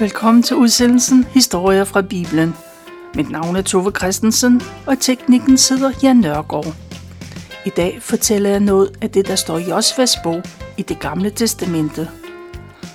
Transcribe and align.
Velkommen 0.00 0.42
til 0.42 0.56
udsendelsen 0.56 1.24
Historier 1.24 1.84
fra 1.84 2.02
Bibelen. 2.02 2.54
Mit 3.14 3.30
navn 3.30 3.56
er 3.56 3.62
Tove 3.62 3.90
Christensen, 3.90 4.60
og 4.86 5.00
teknikken 5.00 5.56
sidder 5.56 5.92
Jan 6.02 6.16
Nørgaard. 6.16 6.74
I 7.66 7.70
dag 7.70 8.02
fortæller 8.02 8.50
jeg 8.50 8.60
noget 8.60 8.98
af 9.00 9.10
det, 9.10 9.28
der 9.28 9.36
står 9.36 9.58
i 9.58 9.68
Josvas 9.68 10.16
bog 10.22 10.42
i 10.76 10.82
det 10.82 11.00
gamle 11.00 11.30
testamente. 11.30 12.10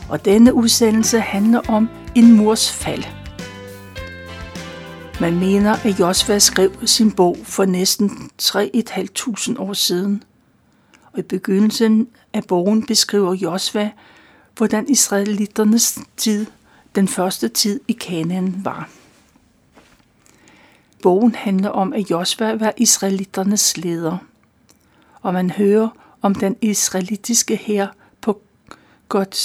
Og 0.10 0.26
denne 0.26 0.54
udsendelse 0.54 1.20
handler 1.20 1.62
om 1.68 1.90
en 2.16 2.38
mors 2.38 2.72
fald. 2.72 3.04
Man 5.22 5.40
mener, 5.40 5.76
at 5.86 6.00
Josva 6.00 6.40
skrev 6.40 6.88
sin 6.88 7.12
bog 7.12 7.38
for 7.44 7.66
næsten 7.66 8.30
3.500 8.42 9.60
år 9.60 9.74
siden. 9.74 10.24
Og 11.14 11.20
i 11.20 11.22
begyndelsen 11.22 12.08
af 12.34 12.44
bogen 12.44 12.86
beskriver 12.86 13.34
Josva, 13.34 13.92
hvordan 14.58 14.90
israeliternes 14.90 16.00
tid 16.18 16.46
den 16.96 17.08
første 17.08 17.48
tid 17.48 17.80
i 17.88 17.94
Kanaan 17.94 18.66
var. 18.66 18.90
Bogen 21.02 21.36
handler 21.36 21.70
om, 21.70 21.94
at 21.94 22.12
Josva 22.12 22.54
var 22.54 22.74
israeliternes 22.78 23.78
leder, 23.78 24.18
og 25.22 25.34
man 25.34 25.50
hører 25.50 25.90
om 26.22 26.36
den 26.36 26.56
israelitiske 26.62 27.56
hær 27.56 27.88
på 28.22 28.42
godt 29.10 29.36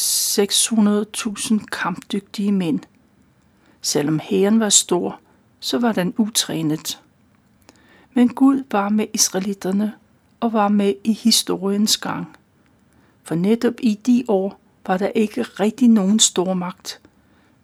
600.000 1.60 1.66
kampdygtige 1.66 2.52
mænd. 2.52 2.80
Selvom 3.82 4.18
hæren 4.18 4.60
var 4.60 4.68
stor, 4.68 5.20
så 5.60 5.78
var 5.78 5.92
den 5.92 6.14
utrænet. 6.16 7.00
Men 8.14 8.28
Gud 8.28 8.64
var 8.70 8.88
med 8.88 9.06
israelitterne 9.12 9.92
og 10.40 10.52
var 10.52 10.68
med 10.68 10.94
i 11.04 11.12
historiens 11.12 11.96
gang. 11.96 12.36
For 13.22 13.34
netop 13.34 13.74
i 13.78 13.94
de 13.94 14.24
år 14.28 14.60
var 14.86 14.96
der 14.96 15.08
ikke 15.08 15.42
rigtig 15.42 15.88
nogen 15.88 16.18
stormagt, 16.18 17.00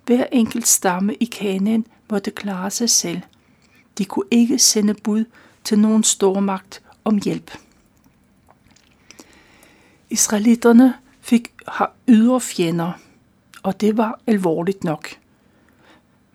hver 0.07 0.27
enkelt 0.33 0.69
stamme 0.69 1.15
i 1.15 1.25
Kanaan 1.25 1.87
måtte 2.11 2.31
klare 2.31 2.71
sig 2.71 2.91
selv. 2.91 3.21
De 3.99 4.05
kunne 4.05 4.27
ikke 4.31 4.59
sende 4.59 4.95
bud 4.95 5.25
til 5.65 5.79
nogen 5.79 6.05
stormagt 6.05 6.83
om 7.05 7.21
hjælp. 7.25 7.51
Israelitterne 10.11 10.95
fik 11.21 11.53
har 11.69 11.95
ydre 12.09 12.41
fjender, 12.41 12.93
og 13.63 13.81
det 13.81 13.97
var 13.97 14.21
alvorligt 14.27 14.85
nok. 14.85 15.09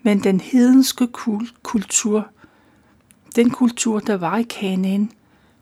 Men 0.01 0.23
den 0.23 0.39
hedenske 0.39 1.07
kultur, 1.63 2.27
den 3.35 3.49
kultur, 3.49 3.99
der 3.99 4.17
var 4.17 4.37
i 4.37 4.43
Kanaan, 4.43 5.11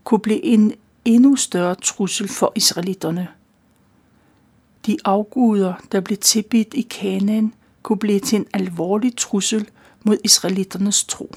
kunne 0.03 0.19
blive 0.19 0.43
en 0.43 0.73
endnu 1.05 1.35
større 1.35 1.75
trussel 1.75 2.27
for 2.27 2.51
israelitterne. 2.55 3.27
De 4.85 4.97
afguder, 5.05 5.73
der 5.91 6.01
blev 6.01 6.17
tilbidt 6.17 6.73
i 6.73 6.81
Kanaan, 6.81 7.53
kunne 7.85 7.99
blive 7.99 8.19
til 8.19 8.35
en 8.35 8.47
alvorlig 8.53 9.17
trussel 9.17 9.69
mod 10.03 10.17
israelitternes 10.23 11.03
tro. 11.03 11.35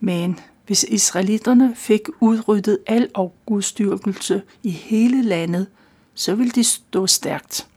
Men 0.00 0.40
hvis 0.66 0.84
israelitterne 0.88 1.74
fik 1.76 2.00
udryddet 2.20 2.78
al 2.86 3.10
afgudstyrkelse 3.14 4.42
i 4.62 4.70
hele 4.70 5.22
landet, 5.22 5.66
så 6.14 6.34
ville 6.34 6.50
de 6.50 6.64
stå 6.64 7.06
stærkt. 7.06 7.68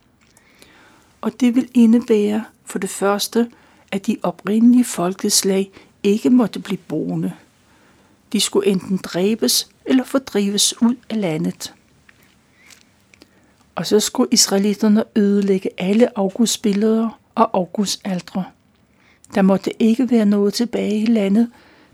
Og 1.21 1.39
det 1.39 1.55
vil 1.55 1.69
indebære 1.73 2.45
for 2.65 2.79
det 2.79 2.89
første, 2.89 3.51
at 3.91 4.07
de 4.07 4.17
oprindelige 4.23 4.85
folkeslag 4.85 5.71
ikke 6.03 6.29
måtte 6.29 6.59
blive 6.59 6.77
boende. 6.87 7.33
De 8.33 8.39
skulle 8.39 8.67
enten 8.67 8.97
dræbes 8.97 9.69
eller 9.85 10.03
fordrives 10.03 10.81
ud 10.81 10.95
af 11.09 11.21
landet. 11.21 11.73
Og 13.75 13.85
så 13.85 13.99
skulle 13.99 14.29
israelitterne 14.31 15.03
ødelægge 15.15 15.69
alle 15.77 16.17
augustbilleder 16.17 17.19
og 17.35 17.49
augustaldre. 17.53 18.43
Der 19.35 19.41
måtte 19.41 19.83
ikke 19.83 20.11
være 20.11 20.25
noget 20.25 20.53
tilbage 20.53 20.99
i 20.99 21.05
landet, 21.05 21.51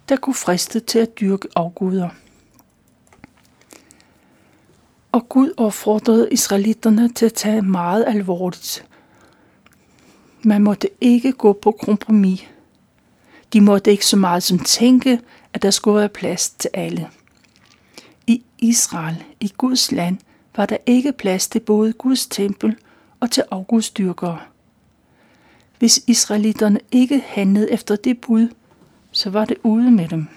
der 0.10 0.16
kunne 0.16 0.34
friste 0.34 0.80
til 0.80 1.00
at 1.00 1.20
dyrke 1.20 1.48
afguder. 1.56 2.10
Og 5.12 5.30
Gud 5.30 5.54
opfordrede 5.58 6.28
israelitterne 6.32 7.10
til 7.10 7.26
at 7.26 7.34
tage 7.34 7.62
meget 7.62 8.06
alvorligt. 8.08 8.86
Man 10.44 10.64
måtte 10.64 10.90
ikke 11.02 11.32
gå 11.32 11.54
på 11.54 11.72
kompromis. 11.72 12.48
De 13.54 13.62
måtte 13.62 13.92
ikke 13.92 14.06
så 14.06 14.18
meget 14.18 14.44
som 14.44 14.60
tænke, 14.60 15.20
at 15.54 15.62
der 15.62 15.72
skulle 15.72 16.00
være 16.00 16.10
plads 16.10 16.50
til 16.50 16.70
alle. 16.74 17.10
I 18.28 18.44
Israel, 18.60 19.24
i 19.40 19.52
Guds 19.58 19.92
land, 19.92 20.18
var 20.56 20.66
der 20.66 20.78
ikke 20.86 21.12
plads 21.12 21.48
til 21.48 21.60
både 21.60 21.94
Guds 21.94 22.28
tempel 22.28 22.76
og 23.20 23.32
til 23.32 23.44
afgudstyrkere. 23.52 24.40
Hvis 25.80 26.04
israelitterne 26.08 26.80
ikke 26.92 27.24
handlede 27.28 27.72
efter 27.72 27.96
det 27.96 28.22
bud, 28.22 28.48
så 29.12 29.30
var 29.30 29.46
det 29.46 29.58
ude 29.64 29.92
med 29.92 30.08
dem. 30.08 30.28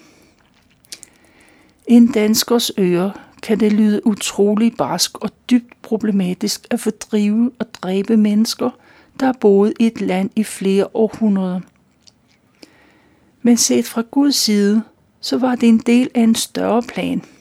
En 1.87 2.13
danskers 2.13 2.71
øre 2.79 3.13
kan 3.43 3.61
det 3.61 3.73
lyde 3.73 4.07
utrolig 4.07 4.77
barsk 4.77 5.19
og 5.19 5.31
dybt 5.51 5.83
problematisk 5.83 6.67
at 6.71 6.81
fordrive 6.81 7.51
og 7.59 7.75
dræbe 7.75 8.17
mennesker, 8.17 8.71
der 9.21 9.27
har 9.27 9.37
boet 9.41 9.73
i 9.81 9.87
et 9.87 10.01
land 10.01 10.31
i 10.37 10.45
flere 10.45 10.87
århundreder. 10.95 11.61
Men 13.43 13.57
set 13.57 13.87
fra 13.87 14.03
Guds 14.11 14.37
side, 14.37 14.83
så 15.21 15.39
var 15.39 15.55
det 15.55 15.69
en 15.69 15.79
del 15.79 16.11
af 16.15 16.21
en 16.21 16.35
større 16.35 16.83
plan– 16.83 17.23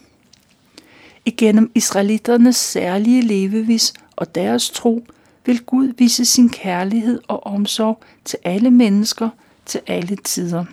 Igennem 1.25 1.71
israeliternes 1.75 2.55
særlige 2.55 3.21
levevis 3.21 3.93
og 4.15 4.35
deres 4.35 4.69
tro 4.69 5.05
vil 5.45 5.63
Gud 5.63 5.93
vise 5.97 6.25
sin 6.25 6.49
kærlighed 6.49 7.21
og 7.27 7.45
omsorg 7.45 8.03
til 8.25 8.39
alle 8.43 8.71
mennesker 8.71 9.29
til 9.65 9.81
alle 9.87 10.15
tider. 10.15 10.65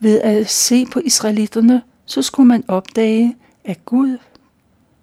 Ved 0.00 0.20
at 0.20 0.50
se 0.50 0.86
på 0.86 1.00
israelitterne, 1.04 1.82
så 2.06 2.22
skulle 2.22 2.48
man 2.48 2.64
opdage, 2.68 3.36
at 3.64 3.84
Gud 3.84 4.18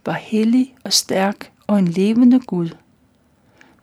var 0.05 0.13
hellig 0.13 0.75
og 0.83 0.93
stærk 0.93 1.51
og 1.67 1.79
en 1.79 1.87
levende 1.87 2.39
Gud. 2.39 2.69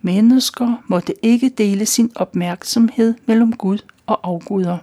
Mennesker 0.01 0.85
måtte 0.87 1.15
ikke 1.25 1.49
dele 1.49 1.87
sin 1.87 2.13
opmærksomhed 2.15 3.15
mellem 3.27 3.53
Gud 3.53 3.79
og 4.07 4.21
afguder. 4.23 4.79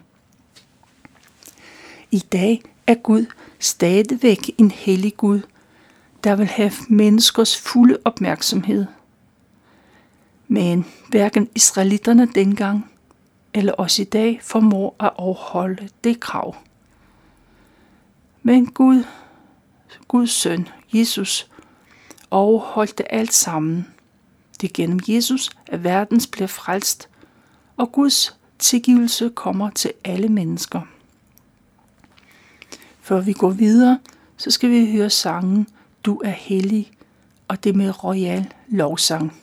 I 2.11 2.19
dag 2.19 2.61
er 2.87 2.95
Gud 2.95 3.25
stadigvæk 3.63 4.51
en 4.57 4.71
hellig 4.71 5.17
Gud, 5.17 5.41
der 6.23 6.35
vil 6.35 6.45
have 6.45 6.71
menneskers 6.89 7.57
fulde 7.57 7.97
opmærksomhed. 8.05 8.85
Men 10.47 10.85
hverken 11.09 11.49
israelitterne 11.55 12.27
dengang 12.35 12.91
eller 13.53 13.73
os 13.77 13.99
i 13.99 14.03
dag 14.03 14.39
formår 14.43 14.95
at 14.99 15.11
overholde 15.15 15.89
det 16.03 16.19
krav. 16.19 16.55
Men 18.43 18.65
Gud, 18.65 19.03
Guds 20.07 20.31
søn, 20.31 20.67
Jesus, 20.93 21.49
overholdte 22.31 23.11
alt 23.11 23.33
sammen. 23.33 23.87
Det 24.61 24.73
gennem 24.73 24.99
Jesus, 25.07 25.49
at 25.67 25.83
verdens 25.83 26.27
bliver 26.27 26.47
frelst, 26.47 27.09
og 27.77 27.91
Guds 27.91 28.37
tilgivelse 28.59 29.29
kommer 29.35 29.69
til 29.69 29.93
alle 30.03 30.29
mennesker. 30.29 30.81
Før 33.03 33.21
vi 33.21 33.33
går 33.33 33.49
videre, 33.49 33.99
så 34.37 34.51
skal 34.51 34.69
vi 34.69 34.91
høre 34.91 35.09
sangen 35.09 35.67
Du 36.05 36.21
er 36.25 36.29
hellig, 36.29 36.91
og 37.47 37.63
det 37.63 37.75
med 37.75 38.03
royal 38.03 38.45
lovsang. 38.67 39.33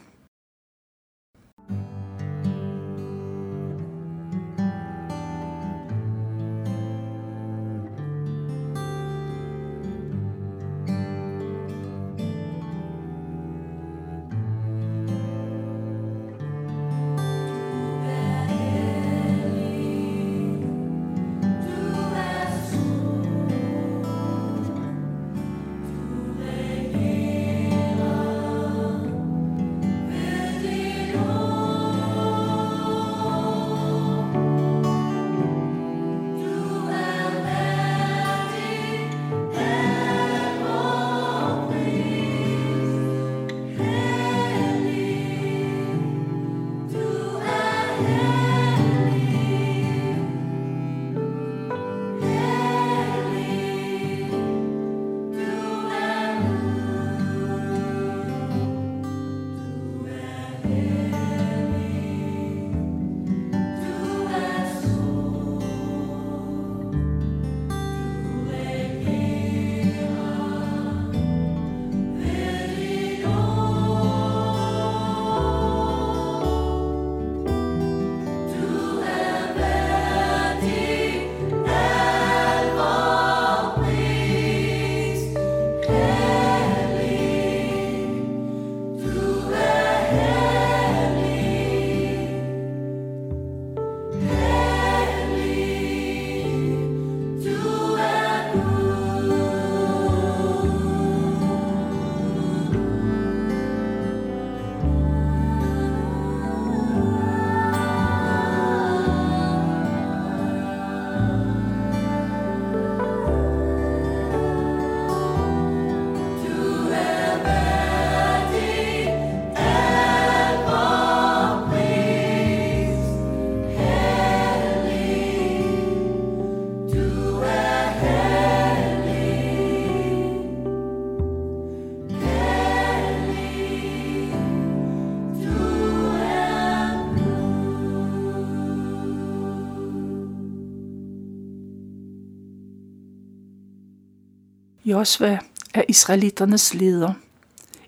Josva 144.91 145.39
er 145.75 145.83
israeliternes 145.89 146.75
leder. 146.75 147.13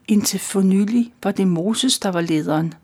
Indtil 0.09 0.41
for 0.41 0.61
nylig 0.61 1.13
var 1.23 1.33
det 1.33 1.49
Moses, 1.49 1.99
der 1.99 2.09
var 2.09 2.21
lederen. 2.21 2.75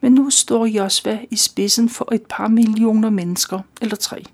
Men 0.00 0.12
nu 0.12 0.30
står 0.30 0.66
Josva 0.66 1.18
i 1.30 1.36
spidsen 1.36 1.88
for 1.88 2.14
et 2.14 2.22
par 2.28 2.48
millioner 2.48 3.10
mennesker, 3.10 3.60
eller 3.80 3.96
tre. 3.96 4.24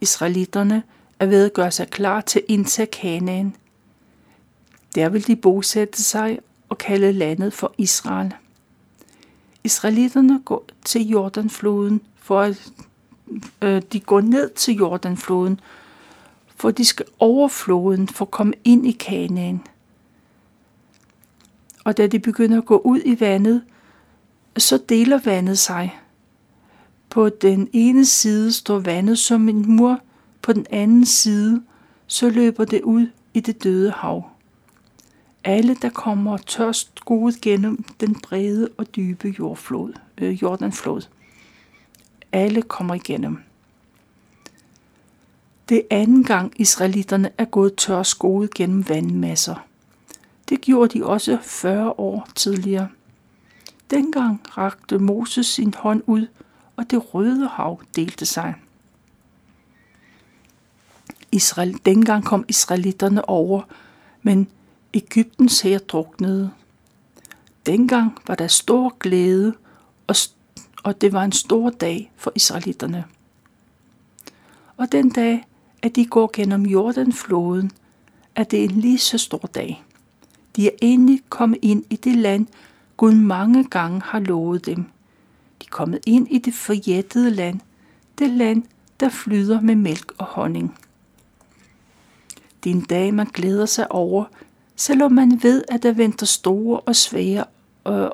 Israelitterne 0.00 0.82
er 1.20 1.26
ved 1.26 1.44
at 1.44 1.52
gøre 1.52 1.70
sig 1.70 1.90
klar 1.90 2.20
til 2.20 2.38
at 2.38 2.44
indtage 2.48 2.86
Kanaan. 2.86 3.56
Der 4.94 5.08
vil 5.08 5.26
de 5.26 5.36
bosætte 5.36 6.02
sig 6.02 6.38
og 6.68 6.78
kalde 6.78 7.12
landet 7.12 7.52
for 7.52 7.74
Israel. 7.78 8.34
Israelitterne 9.64 10.40
går 10.44 10.66
til 10.84 11.08
Jordanfloden 11.08 12.00
for 12.16 12.40
at 12.40 12.72
øh, 13.62 13.82
de 13.92 14.00
går 14.00 14.20
ned 14.20 14.50
til 14.50 14.74
Jordanfloden, 14.74 15.60
for 16.56 16.70
de 16.70 16.84
skal 16.84 17.06
over 17.18 17.48
floden 17.48 18.08
for 18.08 18.24
at 18.24 18.30
komme 18.30 18.54
ind 18.64 18.86
i 18.86 18.92
Kanaan. 18.92 19.60
Og 21.84 21.96
da 21.96 22.06
de 22.06 22.18
begynder 22.18 22.58
at 22.58 22.64
gå 22.64 22.78
ud 22.78 23.00
i 23.04 23.20
vandet, 23.20 23.62
så 24.56 24.78
deler 24.88 25.20
vandet 25.24 25.58
sig. 25.58 25.98
På 27.10 27.28
den 27.28 27.68
ene 27.72 28.04
side 28.04 28.52
står 28.52 28.78
vandet 28.78 29.18
som 29.18 29.48
en 29.48 29.76
mur, 29.76 30.00
på 30.42 30.52
den 30.52 30.66
anden 30.70 31.06
side 31.06 31.62
så 32.06 32.30
løber 32.30 32.64
det 32.64 32.82
ud 32.82 33.06
i 33.34 33.40
det 33.40 33.64
døde 33.64 33.90
hav. 33.90 34.30
Alle, 35.44 35.76
der 35.82 35.88
kommer 35.88 36.36
tørst 36.36 37.04
gode 37.04 37.34
gennem 37.42 37.84
den 38.00 38.14
brede 38.14 38.68
og 38.78 38.96
dybe 38.96 39.34
jordflod, 39.38 39.92
øh, 40.18 40.42
Jordanflod. 40.42 41.02
Alle 42.32 42.62
kommer 42.62 42.94
igennem. 42.94 43.38
Det 45.68 45.76
er 45.90 45.96
anden 46.00 46.24
gang 46.24 46.52
israelitterne 46.60 47.30
er 47.38 47.44
gået 47.44 47.74
tørskoet 47.76 48.54
gennem 48.54 48.88
vandmasser. 48.88 49.66
Det 50.48 50.60
gjorde 50.60 50.98
de 50.98 51.06
også 51.06 51.38
40 51.42 51.90
år 51.98 52.28
tidligere. 52.34 52.88
Dengang 53.90 54.40
rakte 54.58 54.98
Moses 54.98 55.46
sin 55.46 55.74
hånd 55.74 56.02
ud, 56.06 56.26
og 56.76 56.90
det 56.90 57.14
røde 57.14 57.48
hav 57.48 57.82
delte 57.96 58.26
sig. 58.26 58.54
Israel, 61.32 61.80
dengang 61.86 62.24
kom 62.24 62.44
israelitterne 62.48 63.28
over, 63.28 63.62
men 64.22 64.48
Ægyptens 64.94 65.60
her 65.60 65.78
druknede. 65.78 66.50
Dengang 67.66 68.18
var 68.26 68.34
der 68.34 68.46
stor 68.46 68.96
glæde, 69.00 69.54
og, 70.06 70.16
og 70.84 71.00
det 71.00 71.12
var 71.12 71.24
en 71.24 71.32
stor 71.32 71.70
dag 71.70 72.12
for 72.16 72.32
israelitterne. 72.34 73.04
Og 74.76 74.92
den 74.92 75.10
dag, 75.10 75.44
at 75.84 75.96
de 75.96 76.06
går 76.06 76.30
gennem 76.32 76.66
Jordanfloden, 76.66 77.70
er 78.36 78.44
det 78.44 78.64
en 78.64 78.70
lige 78.70 78.98
så 78.98 79.18
stor 79.18 79.50
dag. 79.54 79.84
De 80.56 80.66
er 80.66 80.70
endelig 80.82 81.20
kommet 81.28 81.58
ind 81.62 81.84
i 81.90 81.96
det 81.96 82.16
land, 82.16 82.46
Gud 82.96 83.12
mange 83.12 83.64
gange 83.64 84.02
har 84.04 84.18
lovet 84.18 84.66
dem. 84.66 84.76
De 85.60 85.66
er 85.66 85.70
kommet 85.70 86.00
ind 86.06 86.28
i 86.30 86.38
det 86.38 86.54
forjættede 86.54 87.30
land, 87.30 87.60
det 88.18 88.30
land, 88.30 88.62
der 89.00 89.08
flyder 89.08 89.60
med 89.60 89.74
mælk 89.74 90.12
og 90.18 90.26
honning. 90.26 90.78
Det 92.64 92.70
er 92.70 92.74
en 92.74 92.84
dag, 92.84 93.14
man 93.14 93.26
glæder 93.26 93.66
sig 93.66 93.92
over, 93.92 94.24
selvom 94.76 95.12
man 95.12 95.42
ved, 95.42 95.64
at 95.68 95.82
der 95.82 95.92
venter 95.92 96.26
store 96.26 96.80
og 96.80 96.96
svære 96.96 97.44
øh, 97.88 98.08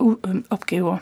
øh, 0.00 0.42
opgaver. 0.50 0.98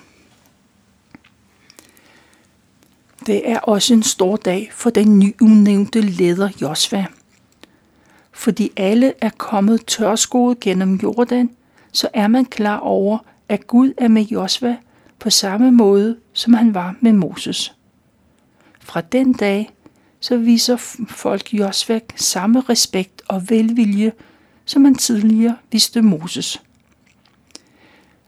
Det 3.28 3.50
er 3.50 3.58
også 3.58 3.94
en 3.94 4.02
stor 4.02 4.36
dag 4.36 4.70
for 4.72 4.90
den 4.90 5.18
nyudnævnte 5.18 6.00
leder 6.00 6.48
Josva. 6.62 7.06
Fordi 8.32 8.70
alle 8.76 9.12
er 9.20 9.30
kommet 9.38 9.86
tørskoet 9.86 10.60
gennem 10.60 10.94
Jordan, 10.94 11.50
så 11.92 12.08
er 12.14 12.28
man 12.28 12.44
klar 12.44 12.78
over, 12.78 13.18
at 13.48 13.66
Gud 13.66 13.92
er 13.96 14.08
med 14.08 14.22
Josva 14.22 14.76
på 15.18 15.30
samme 15.30 15.70
måde, 15.70 16.16
som 16.32 16.54
han 16.54 16.74
var 16.74 16.96
med 17.00 17.12
Moses. 17.12 17.74
Fra 18.80 19.00
den 19.00 19.32
dag, 19.32 19.70
så 20.20 20.36
viser 20.36 20.76
folk 21.08 21.54
Josva 21.54 22.00
samme 22.16 22.60
respekt 22.60 23.22
og 23.28 23.50
velvilje, 23.50 24.12
som 24.64 24.82
man 24.82 24.94
tidligere 24.94 25.56
viste 25.72 26.02
Moses. 26.02 26.62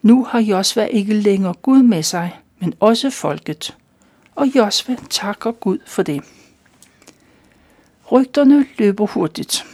Nu 0.03 0.25
har 0.25 0.41
Josva 0.41 0.85
ikke 0.85 1.15
længere 1.15 1.55
Gud 1.55 1.83
med 1.83 2.03
sig, 2.03 2.37
men 2.59 2.75
også 2.81 3.11
folket. 3.11 3.77
Og 4.35 4.47
Josva 4.57 4.97
takker 5.11 5.53
Gud 5.53 5.79
for 5.87 6.03
det. 6.03 6.23
Rygterne 8.13 8.67
løber 8.79 9.07
hurtigt. 9.07 9.67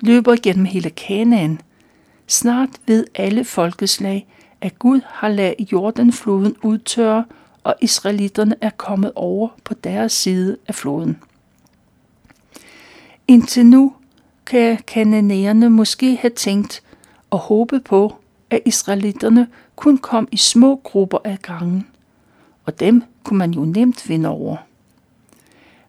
Løber 0.00 0.36
gennem 0.42 0.64
hele 0.64 0.90
Kanaan. 0.90 1.60
Snart 2.26 2.68
ved 2.86 3.06
alle 3.14 3.44
folkeslag, 3.44 4.26
at 4.60 4.78
Gud 4.78 5.00
har 5.06 5.28
ladet 5.28 5.72
Jordanfloden 5.72 6.56
udtørre, 6.62 7.24
og 7.64 7.74
israelitterne 7.80 8.54
er 8.60 8.70
kommet 8.70 9.12
over 9.14 9.48
på 9.64 9.74
deres 9.74 10.12
side 10.12 10.56
af 10.68 10.74
floden. 10.74 11.18
Indtil 13.28 13.66
nu 13.66 13.94
kan 14.46 14.78
kananæerne 14.86 15.70
måske 15.70 16.16
have 16.16 16.30
tænkt 16.30 16.82
og 17.30 17.38
håbe 17.38 17.80
på, 17.80 18.16
at 18.50 18.60
israelitterne 18.66 19.48
kun 19.76 19.98
kom 19.98 20.28
i 20.30 20.36
små 20.36 20.80
grupper 20.84 21.18
af 21.24 21.38
gangen, 21.42 21.86
og 22.64 22.80
dem 22.80 23.02
kunne 23.24 23.38
man 23.38 23.50
jo 23.50 23.64
nemt 23.64 24.08
vinde 24.08 24.28
over. 24.28 24.56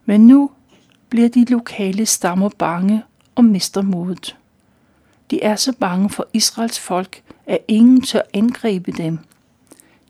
Men 0.04 0.26
nu 0.26 0.50
bliver 1.08 1.28
de 1.28 1.44
lokale 1.44 2.06
stammer 2.06 2.48
bange 2.48 3.02
og 3.34 3.44
mister 3.44 3.82
modet. 3.82 4.36
De 5.30 5.42
er 5.42 5.56
så 5.56 5.72
bange 5.72 6.10
for 6.10 6.26
Israels 6.32 6.80
folk, 6.80 7.22
at 7.46 7.58
ingen 7.68 8.02
tør 8.02 8.20
angribe 8.32 8.92
dem. 8.92 9.18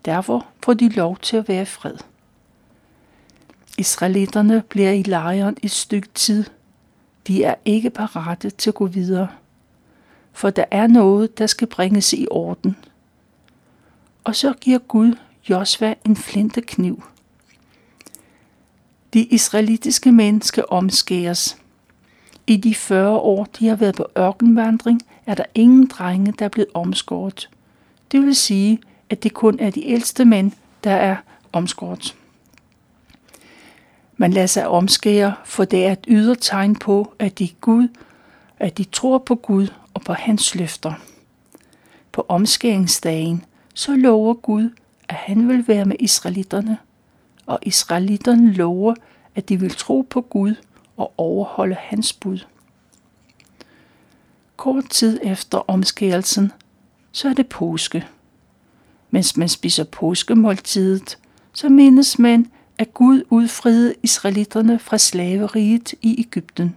Derfor 0.05 0.47
får 0.65 0.75
de 0.75 0.89
lov 0.89 1.19
til 1.19 1.37
at 1.37 1.49
være 1.49 1.63
i 1.63 1.65
fred. 1.65 1.97
Israelitterne 3.79 4.63
bliver 4.69 4.91
i 4.91 5.03
lejren 5.03 5.57
et 5.63 5.71
stykke 5.71 6.09
tid– 6.15 6.45
de 7.27 7.45
er 7.45 7.55
ikke 7.65 7.91
parate 7.91 8.51
til 8.51 8.71
at 8.71 8.75
gå 8.75 8.87
videre, 8.87 9.29
for 10.33 10.51
der 10.51 10.65
er 10.71 10.87
noget, 10.87 11.39
der 11.39 11.47
skal 11.47 11.69
bringes 11.69 12.13
i 12.13 12.27
orden. 12.31 12.77
Og 14.25 14.37
så 14.37 14.53
giver 14.61 14.79
Gud 14.79 15.17
Josva 15.51 15.95
en 16.07 16.17
flintekniv. 16.17 17.05
De 19.15 19.25
israelitiske 19.25 20.13
mænd 20.13 20.43
skal 20.43 20.65
omskæres. 20.69 21.57
I 22.47 22.57
de 22.57 22.75
40 22.75 23.11
år, 23.11 23.49
de 23.59 23.67
har 23.67 23.77
været 23.77 23.95
på 23.95 24.07
ørkenvandring, 24.19 25.01
er 25.27 25.35
der 25.35 25.45
ingen 25.55 25.87
drenge, 25.87 26.33
der 26.39 26.45
er 26.45 26.49
blevet 26.49 26.71
omskåret. 26.75 27.51
Det 28.13 28.21
vil 28.21 28.37
sige, 28.37 28.79
at 29.11 29.23
det 29.23 29.35
kun 29.35 29.59
er 29.61 29.71
de 29.71 29.87
ældste 29.87 30.25
mænd, 30.25 30.53
der 30.85 30.91
er 30.91 31.17
omskåret. 31.53 32.17
Man 34.17 34.33
lader 34.33 34.47
sig 34.47 34.69
omskære, 34.69 35.35
for 35.45 35.65
det 35.65 35.87
er 35.87 35.93
et 35.93 36.05
ydre 36.09 36.35
tegn 36.35 36.77
på, 36.77 37.15
at 37.19 37.39
de, 37.39 37.49
Gud, 37.61 37.89
at 38.59 38.79
de 38.79 38.85
tror 38.85 39.19
på 39.19 39.35
Gud 39.35 39.69
og 39.95 40.01
på 40.01 40.13
hans 40.13 40.55
løfter. 40.55 40.93
På 42.13 42.27
omskæringsdagen, 42.29 43.45
så 43.75 43.97
lover 43.97 44.35
Gud, 44.35 44.71
at 45.09 45.15
han 45.15 45.49
vil 45.49 45.69
være 45.69 45.85
med 45.85 45.97
israelitterne, 46.01 46.79
og 47.47 47.59
israelitterne 47.63 48.53
lover, 48.53 48.95
at 49.35 49.49
de 49.49 49.61
vil 49.61 49.71
tro 49.71 50.07
på 50.11 50.21
Gud 50.21 50.55
og 50.97 51.13
overholde 51.17 51.75
hans 51.75 52.13
bud. 52.13 52.39
Kort 54.57 54.85
tid 54.91 55.21
efter 55.23 55.71
omskærelsen, 55.71 56.53
så 57.13 57.29
er 57.29 57.35
det 57.35 57.49
påske. 57.49 58.07
Mens 59.11 59.37
man 59.37 59.49
spiser 59.49 59.85
påskemåltidet, 59.85 61.19
så 61.53 61.69
mindes 61.69 62.19
man, 62.19 62.51
at 62.79 62.95
Gud 62.95 63.23
udfriede 63.31 63.95
israelitterne 64.03 64.79
fra 64.79 64.99
slaveriet 64.99 65.95
i 66.03 66.21
Ægypten. 66.21 66.77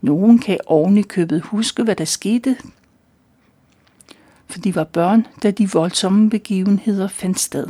Nogen 0.00 0.38
kan 0.38 0.58
oven 0.66 0.96
i 0.96 1.02
købet 1.02 1.42
huske, 1.42 1.82
hvad 1.82 1.96
der 1.96 2.04
skete, 2.04 2.56
for 4.46 4.58
de 4.58 4.74
var 4.74 4.84
børn, 4.84 5.26
da 5.42 5.50
de 5.50 5.70
voldsomme 5.70 6.30
begivenheder 6.30 7.08
fandt 7.08 7.40
sted. 7.40 7.66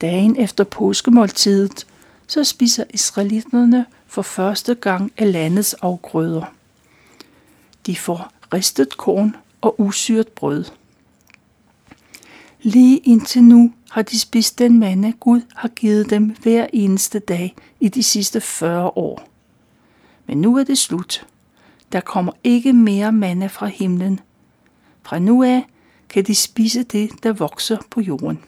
Dagen 0.00 0.36
efter 0.36 0.64
påskemåltidet, 0.64 1.86
så 2.26 2.44
spiser 2.44 2.84
israelitterne 2.90 3.86
for 4.06 4.22
første 4.22 4.74
gang 4.74 5.12
af 5.16 5.32
landets 5.32 5.74
afgrøder. 5.74 6.44
De 7.86 7.96
får 7.96 8.32
ristet 8.54 8.96
korn 8.96 9.36
og 9.60 9.80
usyret 9.80 10.28
brød. 10.28 10.64
Lige 12.62 12.98
indtil 12.98 13.44
nu 13.44 13.72
har 13.90 14.02
de 14.02 14.18
spist 14.18 14.58
den 14.58 14.78
mande, 14.78 15.12
Gud 15.12 15.40
har 15.54 15.68
givet 15.68 16.10
dem 16.10 16.36
hver 16.42 16.66
eneste 16.72 17.18
dag 17.18 17.56
i 17.80 17.88
de 17.88 18.02
sidste 18.02 18.40
40 18.40 18.86
år. 18.86 19.28
Men 20.26 20.40
nu 20.40 20.56
er 20.56 20.64
det 20.64 20.78
slut. 20.78 21.26
Der 21.92 22.00
kommer 22.00 22.32
ikke 22.44 22.72
mere 22.72 23.12
mande 23.12 23.48
fra 23.48 23.66
himlen. 23.66 24.20
Fra 25.02 25.18
nu 25.18 25.42
af 25.42 25.66
kan 26.08 26.24
de 26.24 26.34
spise 26.34 26.82
det, 26.82 27.10
der 27.22 27.32
vokser 27.32 27.78
på 27.90 28.00
jorden. 28.00 28.38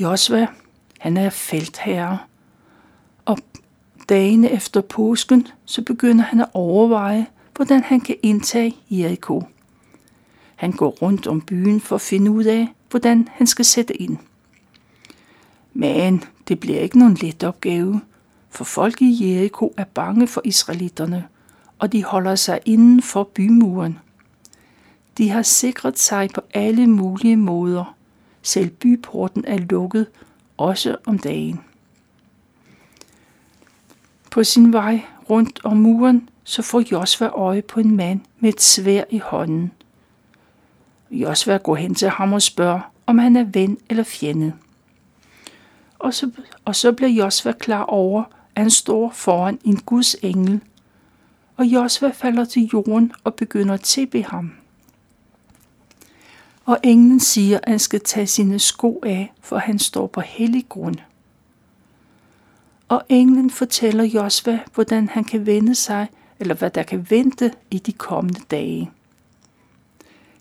Josva, 0.00 0.46
han 0.98 1.16
er 1.16 1.30
feltherre, 1.30 2.18
og 3.24 3.38
dagene 4.08 4.50
efter 4.50 4.80
påsken, 4.80 5.46
så 5.64 5.82
begynder 5.82 6.24
han 6.24 6.40
at 6.40 6.48
overveje, 6.54 7.26
hvordan 7.54 7.82
han 7.82 8.00
kan 8.00 8.16
indtage 8.22 8.76
Jericho. 8.90 9.42
Han 10.56 10.72
går 10.72 10.90
rundt 10.90 11.26
om 11.26 11.40
byen 11.40 11.80
for 11.80 11.94
at 11.94 12.00
finde 12.00 12.30
ud 12.30 12.44
af, 12.44 12.68
hvordan 12.90 13.28
han 13.32 13.46
skal 13.46 13.64
sætte 13.64 14.02
ind. 14.02 14.16
Men 15.72 16.24
det 16.48 16.60
bliver 16.60 16.80
ikke 16.80 16.98
nogen 16.98 17.18
let 17.20 17.44
opgave, 17.44 18.00
for 18.50 18.64
folk 18.64 19.02
i 19.02 19.34
Jericho 19.34 19.74
er 19.76 19.84
bange 19.84 20.26
for 20.26 20.40
israelitterne, 20.44 21.24
og 21.78 21.92
de 21.92 22.04
holder 22.04 22.34
sig 22.34 22.60
inden 22.64 23.02
for 23.02 23.24
bymuren. 23.24 23.98
De 25.18 25.30
har 25.30 25.42
sikret 25.42 25.98
sig 25.98 26.30
på 26.34 26.40
alle 26.54 26.86
mulige 26.86 27.36
måder. 27.36 27.95
Selv 28.46 28.70
byporten 28.70 29.44
er 29.46 29.58
lukket, 29.58 30.06
også 30.56 30.96
om 31.06 31.18
dagen. 31.18 31.60
På 34.30 34.44
sin 34.44 34.72
vej 34.72 35.00
rundt 35.30 35.60
om 35.64 35.76
muren, 35.76 36.28
så 36.44 36.62
får 36.62 36.82
Josva 36.92 37.26
øje 37.26 37.62
på 37.62 37.80
en 37.80 37.96
mand 37.96 38.20
med 38.40 38.48
et 38.48 38.62
svær 38.62 39.04
i 39.10 39.18
hånden. 39.18 39.72
Josva 41.10 41.56
går 41.56 41.74
hen 41.74 41.94
til 41.94 42.08
ham 42.08 42.32
og 42.32 42.42
spørger, 42.42 42.92
om 43.06 43.18
han 43.18 43.36
er 43.36 43.44
ven 43.44 43.78
eller 43.90 44.04
fjende. 44.04 44.52
Og 45.98 46.14
så, 46.14 46.30
og 46.64 46.76
så 46.76 46.92
bliver 46.92 47.10
Josva 47.10 47.52
klar 47.52 47.82
over, 47.82 48.22
at 48.54 48.62
han 48.62 48.70
står 48.70 49.10
foran 49.10 49.58
en 49.64 49.76
Guds 49.76 50.16
engel, 50.22 50.60
og 51.56 51.64
Josva 51.64 52.10
falder 52.10 52.44
til 52.44 52.70
jorden 52.72 53.12
og 53.24 53.34
begynder 53.34 53.74
at 53.74 53.80
tilbe 53.80 54.22
ham. 54.22 54.52
Og 56.66 56.78
englen 56.82 57.20
siger, 57.20 57.58
at 57.62 57.68
han 57.68 57.78
skal 57.78 58.00
tage 58.00 58.26
sine 58.26 58.58
sko 58.58 59.00
af, 59.02 59.32
for 59.40 59.58
han 59.58 59.78
står 59.78 60.06
på 60.06 60.20
hellig 60.20 60.66
grund. 60.68 60.96
Og 62.88 63.02
englen 63.08 63.50
fortæller 63.50 64.04
Josva, 64.04 64.60
hvordan 64.74 65.08
han 65.08 65.24
kan 65.24 65.46
vende 65.46 65.74
sig, 65.74 66.08
eller 66.40 66.54
hvad 66.54 66.70
der 66.70 66.82
kan 66.82 67.06
vente 67.10 67.52
i 67.70 67.78
de 67.78 67.92
kommende 67.92 68.40
dage. 68.50 68.90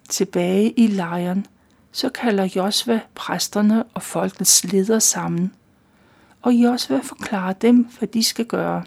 Tilbage 0.09 0.71
i 0.71 0.87
lejren, 0.87 1.45
så 1.91 2.09
kalder 2.09 2.49
Josva 2.55 2.99
præsterne 3.15 3.83
og 3.83 4.01
folkets 4.01 4.71
ledere 4.71 5.01
sammen, 5.01 5.53
og 6.41 6.53
Josva 6.53 6.99
forklarer 7.03 7.53
dem, 7.53 7.87
hvad 7.97 8.07
de 8.07 8.23
skal 8.23 8.45
gøre. 8.45 8.83